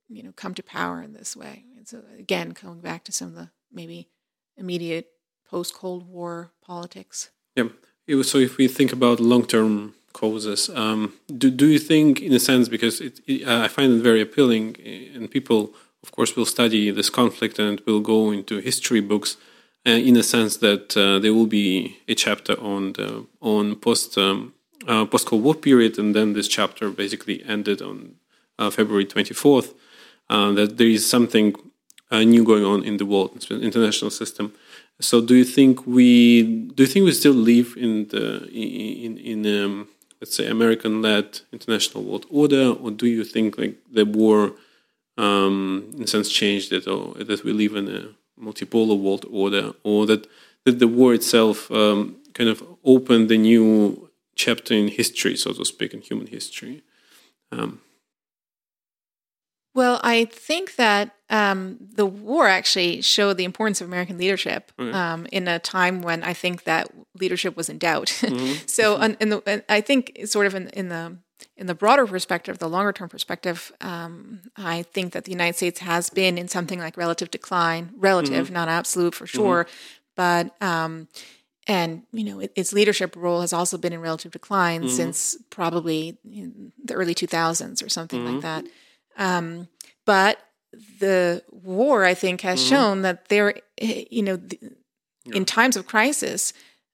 [0.08, 1.64] you know, come to power in this way.
[1.76, 4.08] And so again, going back to some of the maybe
[4.56, 5.08] immediate
[5.50, 7.30] post Cold War politics.
[7.56, 7.68] Yeah.
[8.22, 12.38] So if we think about long term causes, um, do do you think, in a
[12.38, 14.76] sense, because it, it, I find it very appealing,
[15.14, 19.36] and people, of course, will study this conflict and will go into history books.
[19.84, 24.16] Uh, in a sense that uh, there will be a chapter on the on post
[24.16, 24.54] um,
[24.86, 28.16] uh, post Cold War period, and then this chapter basically ended on
[28.58, 29.74] uh, February 24th.
[30.30, 31.54] Uh, that there is something
[32.10, 34.52] uh, new going on in the world, international system.
[35.00, 39.64] So, do you think we do you think we still live in the in in
[39.64, 39.88] um,
[40.20, 44.52] let's say American-led international world order, or do you think like the war,
[45.18, 48.08] um, in a sense, changed it, or that we live in a
[48.40, 50.28] multipolar world order, or that
[50.64, 54.08] that the war itself um, kind of opened the new
[54.42, 56.82] chapter in history, so to speak, in human history.
[57.50, 57.80] Um,
[59.74, 64.90] well, I think that um, the war actually showed the importance of American leadership okay.
[64.90, 68.08] um, in a time when I think that leadership was in doubt.
[68.32, 68.66] Mm-hmm.
[68.66, 69.14] so, mm-hmm.
[69.20, 71.16] in the, I think, sort of in, in, the
[71.56, 75.80] in the broader perspective, the longer term perspective, um, I think that the United States
[75.80, 78.54] has been in something like relative decline, relative, mm-hmm.
[78.54, 79.72] not absolute for sure, mm-hmm.
[80.16, 81.08] but um,
[81.66, 84.90] and you know its leadership role has also been in relative decline mm-hmm.
[84.90, 88.34] since probably the early 2000s or something mm-hmm.
[88.34, 88.66] like that
[89.16, 89.68] um,
[90.04, 90.38] but
[90.98, 92.68] the war, I think, has mm-hmm.
[92.68, 95.34] shown that there, you know, yeah.
[95.34, 96.52] in times of crisis,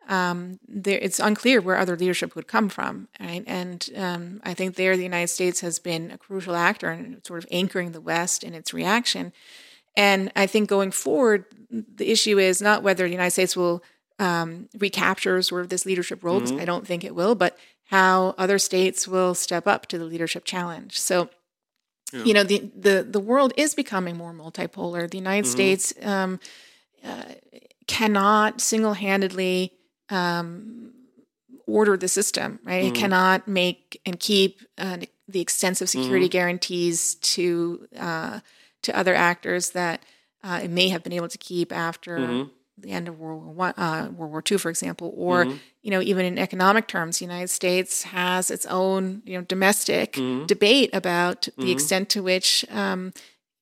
[0.09, 3.09] um, there, it's unclear where other leadership would come from.
[3.21, 3.45] Right?
[3.47, 7.45] And um, I think there the United States has been a crucial actor in sort
[7.45, 9.33] of anchoring the West in its reaction.
[9.97, 13.83] And I think going forward, the issue is not whether the United States will
[14.19, 16.61] um, recapture sort of this leadership role, mm-hmm.
[16.61, 17.57] I don't think it will, but
[17.87, 20.99] how other states will step up to the leadership challenge.
[20.99, 21.31] So,
[22.13, 22.25] yeah.
[22.25, 25.11] you know, the, the, the world is becoming more multipolar.
[25.11, 25.53] The United mm-hmm.
[25.53, 26.41] States um,
[27.05, 27.23] uh,
[27.87, 29.73] cannot single handedly
[30.11, 30.93] um,
[31.67, 32.85] order the system, right?
[32.85, 32.95] Mm-hmm.
[32.95, 34.99] It cannot make and keep uh,
[35.29, 36.33] the extensive security mm-hmm.
[36.33, 38.41] guarantees to uh,
[38.83, 40.03] to other actors that
[40.43, 42.49] uh, it may have been able to keep after mm-hmm.
[42.81, 45.57] The end of World War One, uh, World War Two, for example, or mm-hmm.
[45.83, 50.15] you know even in economic terms, the United States has its own you know domestic
[50.15, 50.47] mm-hmm.
[50.47, 51.71] debate about the mm-hmm.
[51.71, 53.13] extent to which um,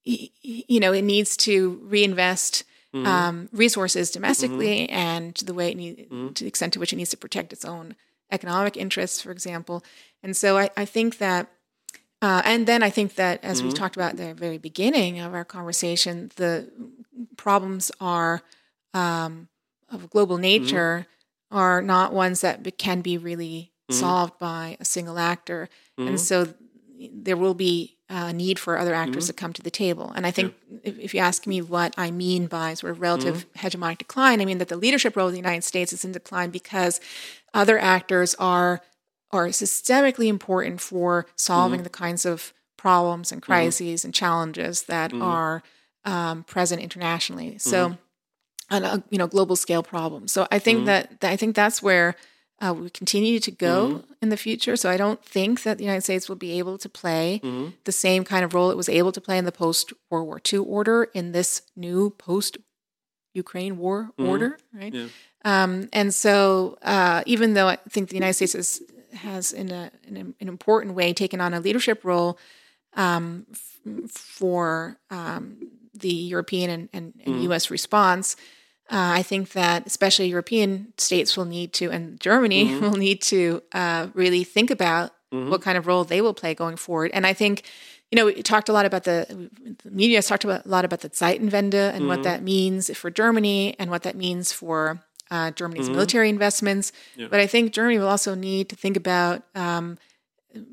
[0.04, 2.64] you know it needs to reinvest
[2.94, 3.06] mm-hmm.
[3.06, 4.96] um, resources domestically mm-hmm.
[4.96, 6.32] and the way it need, mm-hmm.
[6.32, 7.94] to the extent to which it needs to protect its own
[8.30, 9.84] economic interests, for example.
[10.22, 11.48] And so I, I think that,
[12.22, 13.76] uh, and then I think that as we mm-hmm.
[13.76, 16.70] talked about at the very beginning of our conversation, the
[17.36, 18.42] problems are
[18.97, 19.49] um,
[19.90, 20.42] of global mm-hmm.
[20.42, 21.07] nature
[21.51, 24.01] are not ones that can be really mm-hmm.
[24.01, 25.68] solved by a single actor.
[25.99, 26.53] And so
[27.12, 29.28] there will be uh, need for other actors mm-hmm.
[29.28, 30.12] to come to the table.
[30.14, 30.78] And I think yeah.
[30.84, 33.66] if, if, you ask me what I mean by sort of relative mm-hmm.
[33.66, 36.51] hegemonic decline, I mean that the leadership role of the United States is in decline
[36.51, 37.01] because
[37.53, 38.80] other actors are
[39.32, 41.84] are systemically important for solving mm-hmm.
[41.84, 43.53] the kinds of problems and mm-hmm.
[43.53, 45.22] crises and challenges that mm-hmm.
[45.22, 45.62] are
[46.05, 47.59] um, present internationally.
[47.59, 47.94] So, mm-hmm.
[48.70, 50.28] On a you know global scale problem.
[50.28, 52.16] So I think that, that I think that's where
[52.60, 54.12] uh, we continue to go mm-hmm.
[54.22, 54.76] in the future.
[54.76, 57.70] So I don't think that the United States will be able to play mm-hmm.
[57.84, 60.40] the same kind of role it was able to play in the post World War
[60.52, 62.56] II order in this new post
[63.34, 64.28] Ukraine war mm-hmm.
[64.28, 64.92] order, right?
[64.92, 65.08] Yeah.
[65.44, 69.90] Um, and so uh, even though I think the United States has, has in, a,
[70.08, 72.38] in a, an important way taken on a leadership role
[72.94, 75.58] um, f- for um,
[75.94, 77.66] the European and, and, and U.S.
[77.66, 77.74] Mm-hmm.
[77.74, 78.36] response,
[78.91, 82.84] uh, I think that especially European states will need to, and Germany mm-hmm.
[82.84, 85.51] will need to uh, really think about mm-hmm.
[85.51, 87.11] what kind of role they will play going forward.
[87.12, 87.62] And I think,
[88.12, 89.51] you know, we talked a lot about the,
[89.82, 92.07] the media has talked about, a lot about the Zeitenwende and mm-hmm.
[92.07, 95.95] what that means for Germany and what that means for uh, Germany's mm-hmm.
[95.95, 96.93] military investments.
[97.16, 97.26] Yeah.
[97.28, 99.99] But I think Germany will also need to think about um,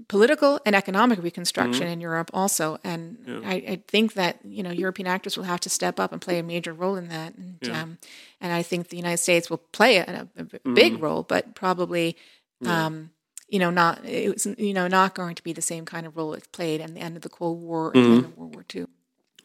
[0.07, 1.93] political and economic reconstruction mm-hmm.
[1.93, 2.77] in Europe also.
[2.83, 3.39] And yeah.
[3.43, 6.39] I, I, think that you know European actors will have to step up and play
[6.39, 7.35] a major role in that.
[7.35, 7.81] And, yeah.
[7.81, 7.97] um,
[8.41, 10.73] and I think the United States will play a, a, mm-hmm.
[10.73, 12.17] big role, but probably.
[12.61, 12.85] Yeah.
[12.85, 13.09] Um,
[13.49, 16.33] you know, not it's you know not going to be the same kind of role
[16.33, 18.21] it played at the end of the Cold War and mm-hmm.
[18.21, 18.87] the of World War II.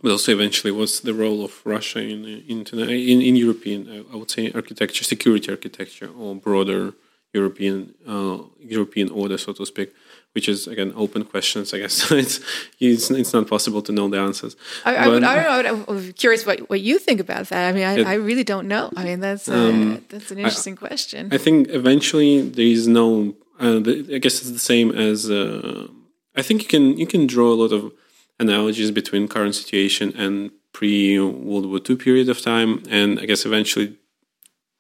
[0.01, 4.31] But also, eventually, what's the role of Russia in in in, in European, I would
[4.31, 6.95] say, architecture, security architecture, or broader
[7.35, 9.93] European uh, European order, so to speak?
[10.33, 11.75] Which is again open questions.
[11.75, 12.41] I guess it's,
[12.81, 14.57] it's it's not possible to know the answers.
[14.85, 15.95] I, I, would, I don't know.
[15.95, 17.69] I'm curious what, what you think about that.
[17.69, 18.91] I mean, I, it, I really don't know.
[18.97, 21.33] I mean, that's a, um, that's an interesting question.
[21.33, 23.35] I think eventually there is no.
[23.61, 25.31] Uh, the, I guess it's the same as.
[25.31, 25.89] Uh,
[26.37, 27.93] I think you can you can draw a lot of
[28.39, 33.45] analogies between current situation and pre World War II period of time, and I guess
[33.45, 33.97] eventually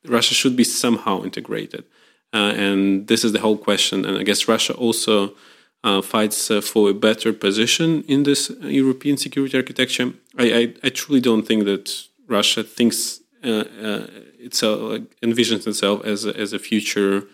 [0.04, 1.84] Russia should be somehow integrated.
[2.32, 4.04] Uh, and this is the whole question.
[4.04, 5.34] And I guess Russia also
[5.84, 10.12] uh, fights uh, for a better position in this European security architecture.
[10.36, 14.06] I, I, I truly don't think that Russia thinks uh, uh,
[14.38, 17.24] itself, like, envisions itself as a, as a future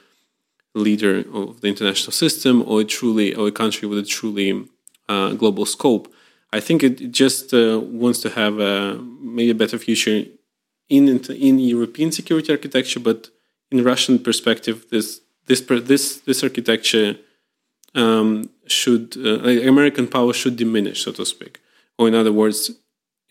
[0.75, 4.69] leader of the international system or a truly or a country with a truly
[5.09, 6.13] uh, global scope.
[6.53, 10.25] I think it, just wants to have a, maybe a better future
[10.89, 13.31] in in European security architecture, but
[13.75, 15.07] in Russian perspective, this
[15.47, 15.61] this
[15.93, 17.17] this this architecture
[17.95, 18.29] um,
[18.67, 21.61] should uh, American power should diminish, so to speak,
[21.99, 22.59] or in other words,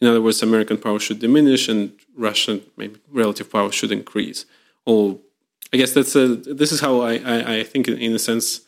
[0.01, 1.93] in other words, American power should diminish and
[2.27, 4.45] Russian maybe relative power should increase.
[4.85, 5.19] Or
[5.71, 6.27] I guess that's a
[6.61, 8.61] this is how I I, I think in a sense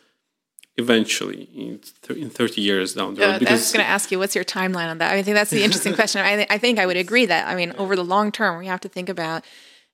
[0.78, 3.39] eventually in, th- in 30 years down the road.
[3.39, 5.13] because I was going to ask you, what's your timeline on that?
[5.13, 6.19] I think that's the interesting question.
[6.21, 8.67] I, th- I think I would agree that, I mean, over the long term, we
[8.67, 9.45] have to think about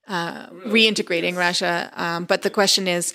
[0.08, 1.90] uh, reintegrating Russia.
[1.94, 3.14] Um, but the question is,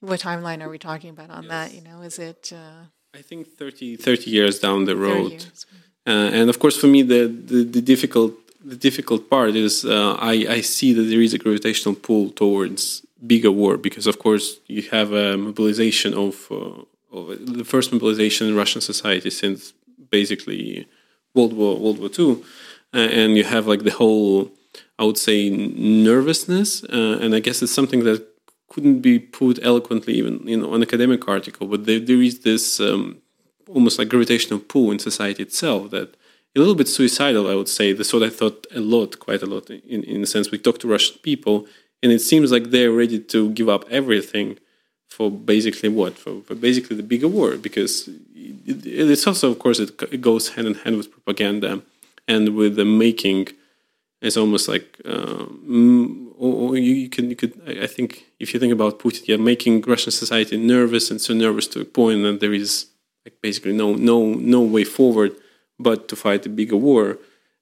[0.00, 1.50] what timeline are we talking about on yes.
[1.50, 1.74] that?
[1.74, 2.52] You know, is it?
[2.54, 5.46] Uh, I think 30, 30 years down the road.
[6.06, 10.16] Uh, and of course, for me, the, the, the difficult the difficult part is uh,
[10.18, 14.58] I, I see that there is a gravitational pull towards bigger war because, of course,
[14.66, 16.82] you have a mobilization of, uh,
[17.16, 19.72] of the first mobilization in Russian society since
[20.10, 20.86] basically
[21.34, 22.44] World War World War Two,
[22.92, 24.50] and you have like the whole,
[24.98, 28.26] I would say, nervousness, uh, and I guess it's something that
[28.68, 33.18] couldn't be put eloquently even in an academic article, but there, there is this um,
[33.68, 36.16] almost like gravitational pull in society itself that
[36.56, 37.92] a little bit suicidal, I would say.
[37.92, 40.78] That's what I thought a lot, quite a lot, in, in the sense we talk
[40.80, 41.66] to Russian people,
[42.02, 44.58] and it seems like they're ready to give up everything
[45.08, 46.18] for basically what?
[46.18, 50.50] For, for basically the bigger war, because it, it's also, of course, it, it, goes
[50.50, 51.82] hand in hand with propaganda
[52.26, 53.48] and with the making.
[54.20, 58.72] It's almost like, um, or, you, you, can, you could, I think, if you think
[58.72, 62.52] about Putin, yeah, making Russian society nervous and so nervous to a point that there
[62.52, 62.86] is
[63.24, 65.36] like basically no, no, no way forward
[65.78, 67.18] but to fight a bigger war.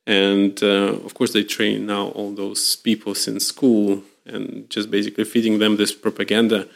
[0.07, 5.24] And uh, of course, they train now all those people since school and just basically
[5.24, 6.68] feeding them this propaganda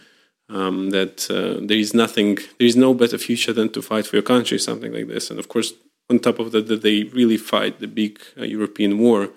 [0.48, 4.16] um, that uh, there is nothing, there is no better future than to fight for
[4.16, 5.30] your country, something like this.
[5.30, 5.72] And of course,
[6.10, 9.30] on top of that, that they really fight the big uh, European war,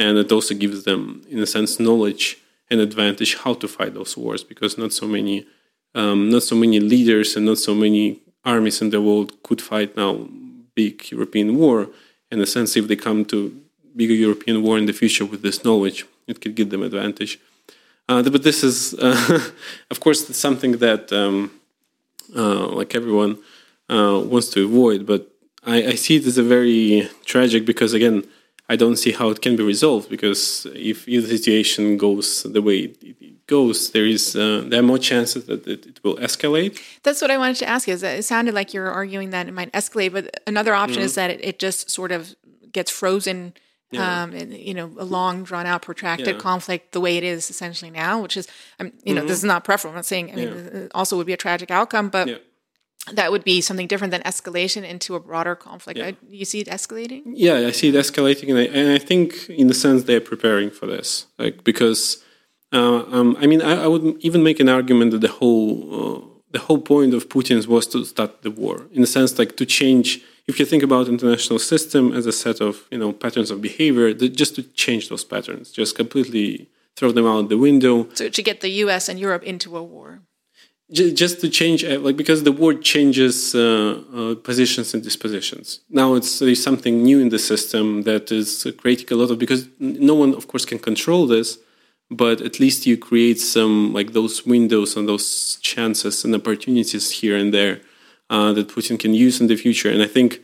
[0.00, 2.38] and it also gives them, in a sense, knowledge
[2.70, 5.46] and advantage how to fight those wars because not so many,
[5.94, 9.94] um, not so many leaders and not so many armies in the world could fight
[9.98, 10.26] now
[10.74, 11.90] big European war.
[12.32, 13.38] In a sense, if they come to
[13.94, 17.38] bigger European war in the future with this knowledge, it could give them advantage.
[18.08, 19.50] Uh, but this is, uh,
[19.90, 21.50] of course, something that, um,
[22.34, 23.36] uh, like everyone,
[23.90, 25.04] uh, wants to avoid.
[25.04, 25.28] But
[25.66, 28.24] I, I, see it as a very tragic because, again,
[28.70, 32.62] I don't see how it can be resolved because if, if the situation goes the
[32.62, 36.80] way it, goes, there is uh, there are more chances that it, it, will escalate.
[37.02, 37.94] That's what I wanted to ask you.
[37.94, 41.06] Is it sounded like you're arguing that it might escalate, but another option mm-hmm.
[41.06, 42.36] is that it, it, just sort of
[42.70, 43.54] gets frozen.
[43.90, 44.22] Yeah.
[44.22, 46.40] Um, and, you know, a long, drawn out, protracted yeah.
[46.40, 48.46] conflict, the way it is essentially now, which is,
[48.78, 49.26] um, you know, mm-hmm.
[49.26, 49.94] this is not preferable.
[49.94, 50.86] I'm not saying, I mean, yeah.
[50.94, 52.28] also would be a tragic outcome, but
[53.12, 55.98] that would be something different than escalation into a broader conflict.
[55.98, 56.12] Yeah.
[56.28, 57.22] you see it escalating?
[57.26, 60.70] Yeah, I see it escalating, and I, and I, think, in the sense, they're preparing
[60.70, 62.22] for this, like because
[62.72, 66.20] uh, um, I mean, I, I, would even make an argument that the whole uh,
[66.52, 69.66] the whole point of Putin's was to start the war, in a sense, like to
[69.66, 70.20] change.
[70.46, 74.12] If you think about international system as a set of you know patterns of behavior,
[74.14, 78.08] just to change those patterns, just completely throw them out the window.
[78.14, 79.08] So to get the U.S.
[79.08, 80.20] and Europe into a war
[80.92, 86.14] just to change uh, like because the word changes uh, uh, positions and dispositions now
[86.14, 90.34] it's something new in the system that is creating a lot of because no one
[90.34, 91.58] of course can control this
[92.10, 97.36] but at least you create some like those windows and those chances and opportunities here
[97.36, 97.80] and there
[98.28, 99.90] uh, that Putin can use in the future.
[99.90, 100.40] And I think,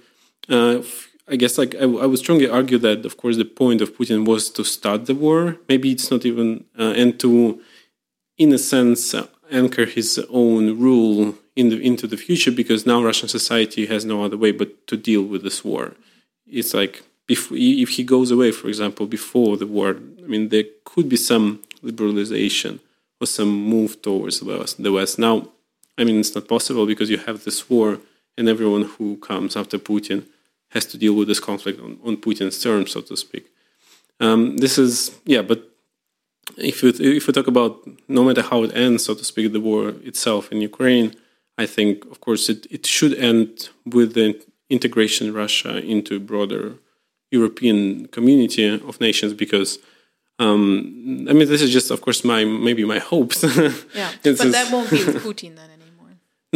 [0.49, 0.83] uh,
[1.29, 4.51] I guess, like I, would strongly argue that, of course, the point of Putin was
[4.51, 5.57] to start the war.
[5.69, 7.61] Maybe it's not even uh, and to,
[8.39, 9.15] in a sense,
[9.51, 14.25] anchor his own rule in the, into the future because now Russian society has no
[14.25, 15.95] other way but to deal with this war.
[16.47, 20.65] It's like if if he goes away, for example, before the war, I mean, there
[20.85, 22.81] could be some liberalization
[23.21, 24.83] or some move towards the West.
[24.83, 25.19] The West.
[25.19, 25.49] Now,
[25.99, 27.99] I mean, it's not possible because you have this war,
[28.37, 30.27] and everyone who comes after Putin
[30.71, 33.47] has to deal with this conflict on, on Putin's terms, so to speak.
[34.21, 35.71] Um, this is, yeah, but
[36.57, 39.61] if you, if we talk about no matter how it ends, so to speak, the
[39.61, 41.15] war itself in Ukraine,
[41.59, 46.75] I think, of course, it, it should end with the integration of Russia into broader
[47.31, 49.79] European community of nations because
[50.39, 53.43] um, I mean this is just of course my maybe my hopes.
[53.95, 55.86] yeah, but that won't be with Putin then anymore.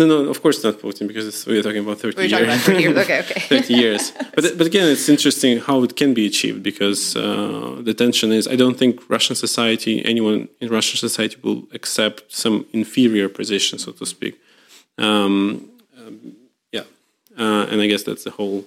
[0.00, 2.42] No, no, of course not Putin because we're talking about thirty we're years.
[2.42, 2.96] About 30 years.
[2.96, 3.40] Okay, okay.
[3.54, 4.12] thirty years.
[4.34, 8.48] But but again, it's interesting how it can be achieved because uh, the tension is
[8.48, 13.92] I don't think Russian society, anyone in Russian society, will accept some inferior position, so
[13.92, 14.40] to speak.
[14.96, 16.36] Um, um,
[16.72, 16.84] yeah,
[17.38, 18.64] uh, and I guess that's the whole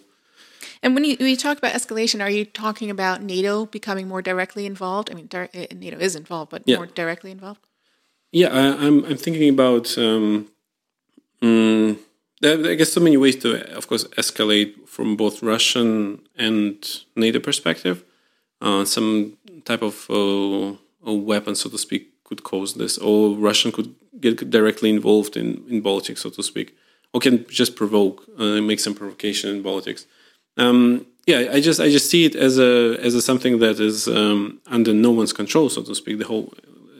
[0.83, 4.21] and when you, when you talk about escalation, are you talking about NATO becoming more
[4.21, 5.09] directly involved?
[5.09, 6.75] I mean, eh, NATO is involved, but yeah.
[6.75, 7.61] more directly involved.
[8.33, 9.97] Yeah, I, am I'm, I'm thinking about.
[9.97, 10.49] Um,
[11.43, 11.99] um,
[12.43, 16.75] I guess so many ways to, of course, escalate from both Russian and
[17.15, 18.03] NATO perspective.
[18.61, 20.75] Uh, some type of uh,
[21.05, 25.63] a weapon, so to speak, could cause this, or Russian could get directly involved in
[25.69, 26.75] in politics, so to speak,
[27.13, 30.05] or can just provoke, uh, make some provocation in politics.
[30.57, 34.07] Um, yeah, I just I just see it as a as a something that is
[34.07, 36.53] um, under no one's control, so to speak, the whole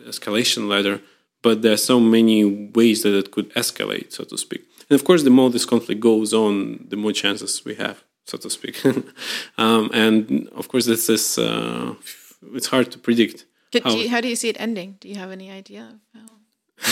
[0.08, 1.02] escalation ladder.
[1.44, 4.64] But there are so many ways that it could escalate, so to speak.
[4.90, 8.38] And of course, the more this conflict goes on, the more chances we have, so
[8.38, 8.84] to speak.
[9.58, 11.94] um, and of course, this is uh,
[12.54, 13.46] it's hard to predict.
[13.74, 14.98] How, do you, how, do you see it ending?
[15.00, 16.00] Do you have any idea?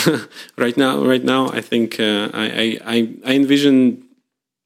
[0.56, 4.04] right now, right now, I think uh, I, I I envision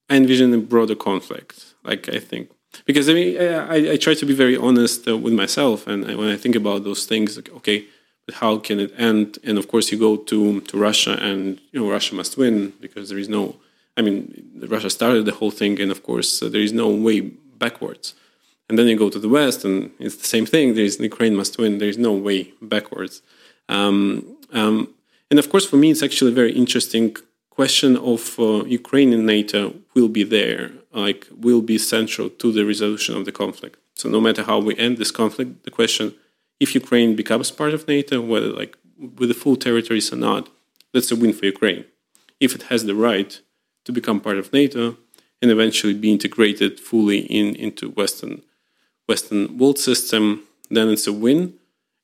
[0.08, 1.74] I envision a broader conflict.
[1.84, 2.50] Like I think
[2.84, 6.28] because I mean I, I try to be very honest uh, with myself, and when
[6.28, 7.86] I think about those things, like, okay,
[8.35, 9.39] how can it end?
[9.44, 13.09] And of course, you go to to Russia, and you know Russia must win because
[13.09, 13.57] there is no.
[13.97, 14.23] I mean,
[14.69, 18.15] Russia started the whole thing, and of course, uh, there is no way backwards.
[18.69, 20.74] And then you go to the West, and it's the same thing.
[20.74, 21.78] There is Ukraine must win.
[21.78, 23.23] There is no way backwards.
[23.69, 24.94] Um, um,
[25.31, 27.16] and of course, for me, it's actually a very interesting
[27.51, 32.65] question of uh, Ukraine and NATO will be there, like will be central to the
[32.65, 33.78] resolution of the conflict.
[33.94, 36.15] So no matter how we end this conflict, the question
[36.60, 38.76] if Ukraine becomes part of NATO, whether like
[39.18, 40.48] with the full territories or not,
[40.92, 41.84] that's a win for Ukraine.
[42.40, 43.40] If it has the right
[43.84, 44.96] to become part of NATO
[45.40, 48.42] and eventually be integrated fully in into Western
[49.08, 51.54] Western world system, then it's a win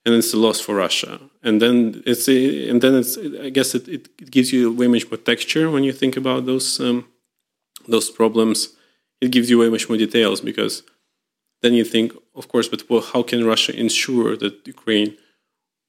[0.05, 1.21] and it's a loss for Russia.
[1.43, 5.11] And then it's a, and then it's I guess it, it gives you way much
[5.11, 7.07] more texture when you think about those um,
[7.89, 8.75] those problems.
[9.21, 10.83] It gives you way much more details because
[11.63, 15.17] then you think, of course, but well, how can Russia ensure that Ukraine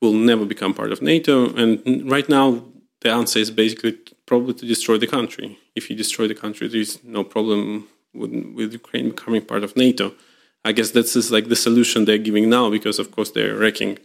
[0.01, 1.53] will never become part of NATO?
[1.55, 2.63] And right now,
[3.01, 5.57] the answer is basically probably to destroy the country.
[5.75, 10.13] If you destroy the country, there's no problem with, with Ukraine becoming part of NATO.
[10.65, 13.99] I guess that's just like the solution they're giving now because, of course, they're wrecking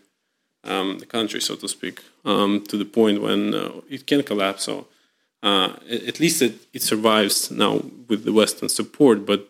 [0.65, 4.65] um, the country, so to speak, um, to the point when uh, it can collapse.
[4.65, 4.89] So
[5.43, 9.49] uh, at least it, it survives now with the Western support, but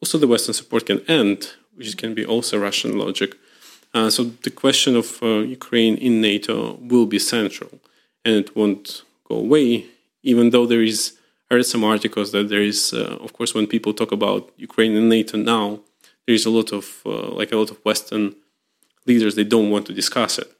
[0.00, 3.36] also the Western support can end, which can be also Russian logic.
[3.92, 7.70] Uh, so the question of uh, Ukraine in NATO will be central,
[8.24, 9.86] and it won't go away,
[10.22, 11.16] even though there is.
[11.50, 14.96] I read some articles that there is, uh, of course, when people talk about Ukraine
[14.96, 15.80] and NATO now,
[16.26, 18.34] there is a lot of uh, like a lot of Western
[19.06, 20.50] leaders they don't want to discuss it,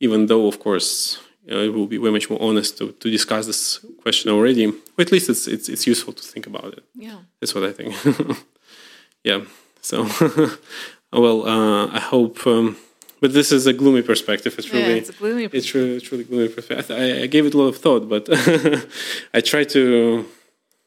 [0.00, 3.46] even though of course you it will be way much more honest to, to discuss
[3.46, 4.66] this question already.
[4.66, 6.84] Or at least it's it's it's useful to think about it.
[6.94, 7.94] Yeah, that's what I think.
[9.24, 9.40] yeah.
[9.84, 10.08] So,
[11.12, 12.46] well, uh, I hope.
[12.46, 12.76] Um,
[13.20, 14.54] but this is a gloomy perspective.
[14.58, 15.44] It's really, yeah, it's a gloomy.
[15.44, 16.96] It's really, it's really gloomy perspective.
[16.96, 18.28] I, I gave it a lot of thought, but
[19.34, 20.24] I try to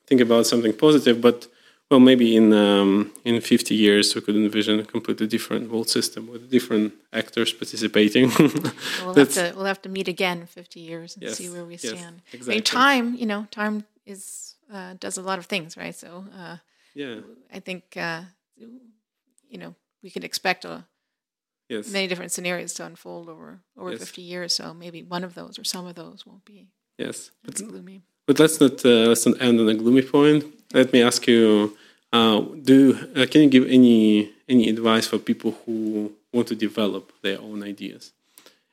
[0.07, 1.21] think about something positive.
[1.21, 1.47] But
[1.91, 6.27] well, maybe in um, in 50 years we could envision a completely different world system
[6.27, 8.31] with different actors participating.
[8.39, 11.65] we'll, have to, we'll have to meet again in 50 years and yes, see where
[11.65, 12.21] we yes, stand.
[12.33, 12.53] Exactly.
[12.53, 15.95] I mean, time, you know, time is uh, does a lot of things, right?
[15.95, 16.57] So, uh,
[16.95, 17.17] yeah,
[17.53, 18.21] I think uh,
[18.57, 20.85] you know we could expect a
[21.69, 21.91] yes.
[21.91, 23.99] many different scenarios to unfold over over yes.
[23.99, 24.55] 50 years.
[24.55, 28.01] So maybe one of those or some of those won't be yes, but, gloomy.
[28.25, 30.45] But let's not uh, let's not end on a gloomy point.
[30.73, 31.77] Let me ask you:
[32.11, 37.11] uh, Do uh, can you give any any advice for people who want to develop
[37.21, 38.13] their own ideas?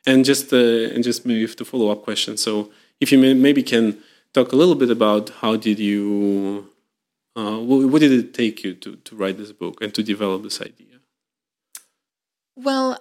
[0.07, 2.37] And just uh, and just maybe the follow up question.
[2.37, 2.71] So
[3.01, 3.99] if you may, maybe can
[4.33, 6.69] talk a little bit about how did you
[7.37, 10.43] uh, what, what, did it take you to to write this book and to develop
[10.43, 11.01] this idea?
[12.57, 12.99] Well,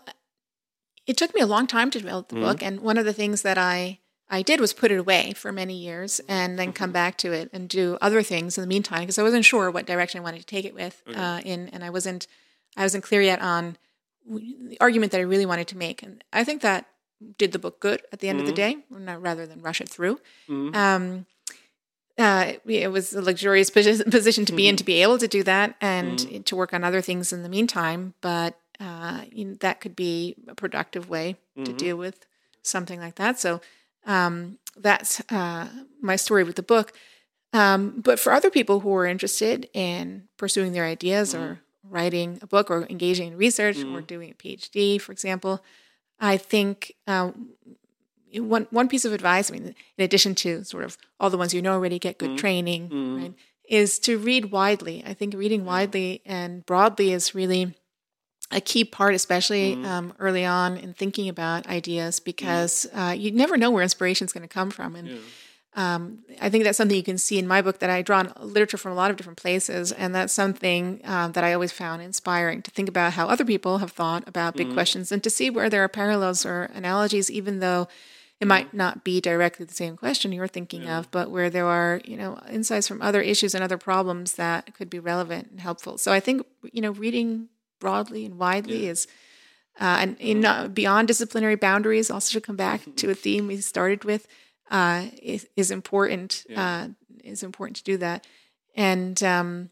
[1.06, 2.46] it took me a long time to develop the mm-hmm.
[2.46, 4.00] book, and one of the things that I
[4.30, 7.50] I did was put it away for many years and then come back to it
[7.54, 10.40] and do other things in the meantime because I wasn't sure what direction I wanted
[10.40, 11.04] to take it with.
[11.08, 11.20] Okay.
[11.20, 12.26] Uh, in and I wasn't
[12.76, 13.78] I wasn't clear yet on
[14.26, 16.88] the argument that I really wanted to make, and I think that
[17.38, 18.50] did the book good at the end mm-hmm.
[18.50, 19.06] of the mm-hmm.
[19.06, 20.20] day, rather than rush it through.
[20.50, 20.76] Mm-hmm.
[20.76, 21.26] Um,
[22.18, 24.78] uh, it was a luxurious position to be in mm-hmm.
[24.78, 26.42] to be able to do that and mm-hmm.
[26.44, 28.14] to work on other things in the meantime.
[28.22, 32.26] But uh, you know, that could be a productive way to deal with
[32.64, 33.40] something like that.
[33.40, 33.62] So
[34.06, 35.70] um, that's uh,
[36.02, 36.94] my story with the book.
[37.54, 41.44] Um, but for other people who are interested in pursuing their ideas mm-hmm.
[41.44, 43.96] or writing a book or engaging in research mm-hmm.
[43.96, 45.64] or doing a PhD, for example,
[46.20, 47.50] I think um,
[48.36, 51.54] one one piece of advice, I mean, in addition to sort of all the ones
[51.54, 52.38] you know already, get good mm-hmm.
[52.38, 53.18] training, mm-hmm.
[53.18, 53.34] right,
[53.70, 55.04] is to read widely.
[55.06, 57.76] I think reading widely and broadly is really
[58.52, 59.86] a key part, especially mm-hmm.
[59.86, 63.00] um, early on in thinking about ideas, because mm-hmm.
[63.00, 64.96] uh, you never know where inspiration is going to come from.
[64.96, 65.16] And yeah.
[65.76, 68.34] um, I think that's something you can see in my book that I draw on
[68.40, 72.02] literature from a lot of different places, and that's something uh, that I always found
[72.02, 74.76] inspiring to think about how other people have thought about big mm-hmm.
[74.76, 77.88] questions and to see where there are parallels or analogies, even though
[78.44, 81.00] it might not be directly the same question you're thinking yeah.
[81.00, 84.74] of, but where there are, you know, insights from other issues and other problems that
[84.74, 85.98] could be relevant and helpful.
[85.98, 87.48] So I think, you know, reading
[87.80, 88.92] broadly and widely yeah.
[88.92, 89.08] is
[89.80, 93.58] uh, and in uh, beyond disciplinary boundaries also to come back to a theme we
[93.58, 94.28] started with
[94.72, 96.64] uh, is, is, important yeah.
[96.64, 96.88] Uh,
[97.24, 98.26] is important to do that
[98.76, 99.70] and um,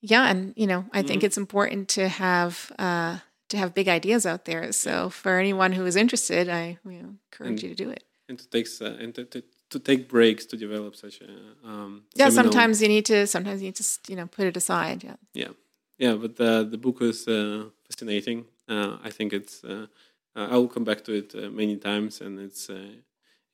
[0.00, 1.08] yeah and you know i mm-hmm.
[1.08, 3.18] think it's important to have uh,
[3.50, 7.14] to have big ideas out there so for anyone who is interested i you know,
[7.32, 10.08] encourage and, you to do it and to take uh, and to, to to take
[10.08, 12.28] breaks to develop such a um, yeah.
[12.28, 13.26] Sometimes you need to.
[13.26, 15.04] Sometimes you need to you know put it aside.
[15.04, 15.16] Yeah.
[15.32, 15.52] Yeah,
[15.98, 16.14] yeah.
[16.14, 18.46] But the the book was uh, fascinating.
[18.68, 19.64] Uh, I think it's.
[19.64, 19.86] Uh,
[20.34, 22.94] I will come back to it uh, many times, and it's uh,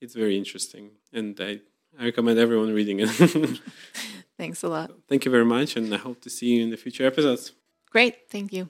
[0.00, 1.60] it's very interesting, and I
[1.98, 3.10] I recommend everyone reading it.
[4.38, 4.90] Thanks a lot.
[5.08, 7.52] Thank you very much, and I hope to see you in the future episodes.
[7.90, 8.28] Great.
[8.30, 8.68] Thank you.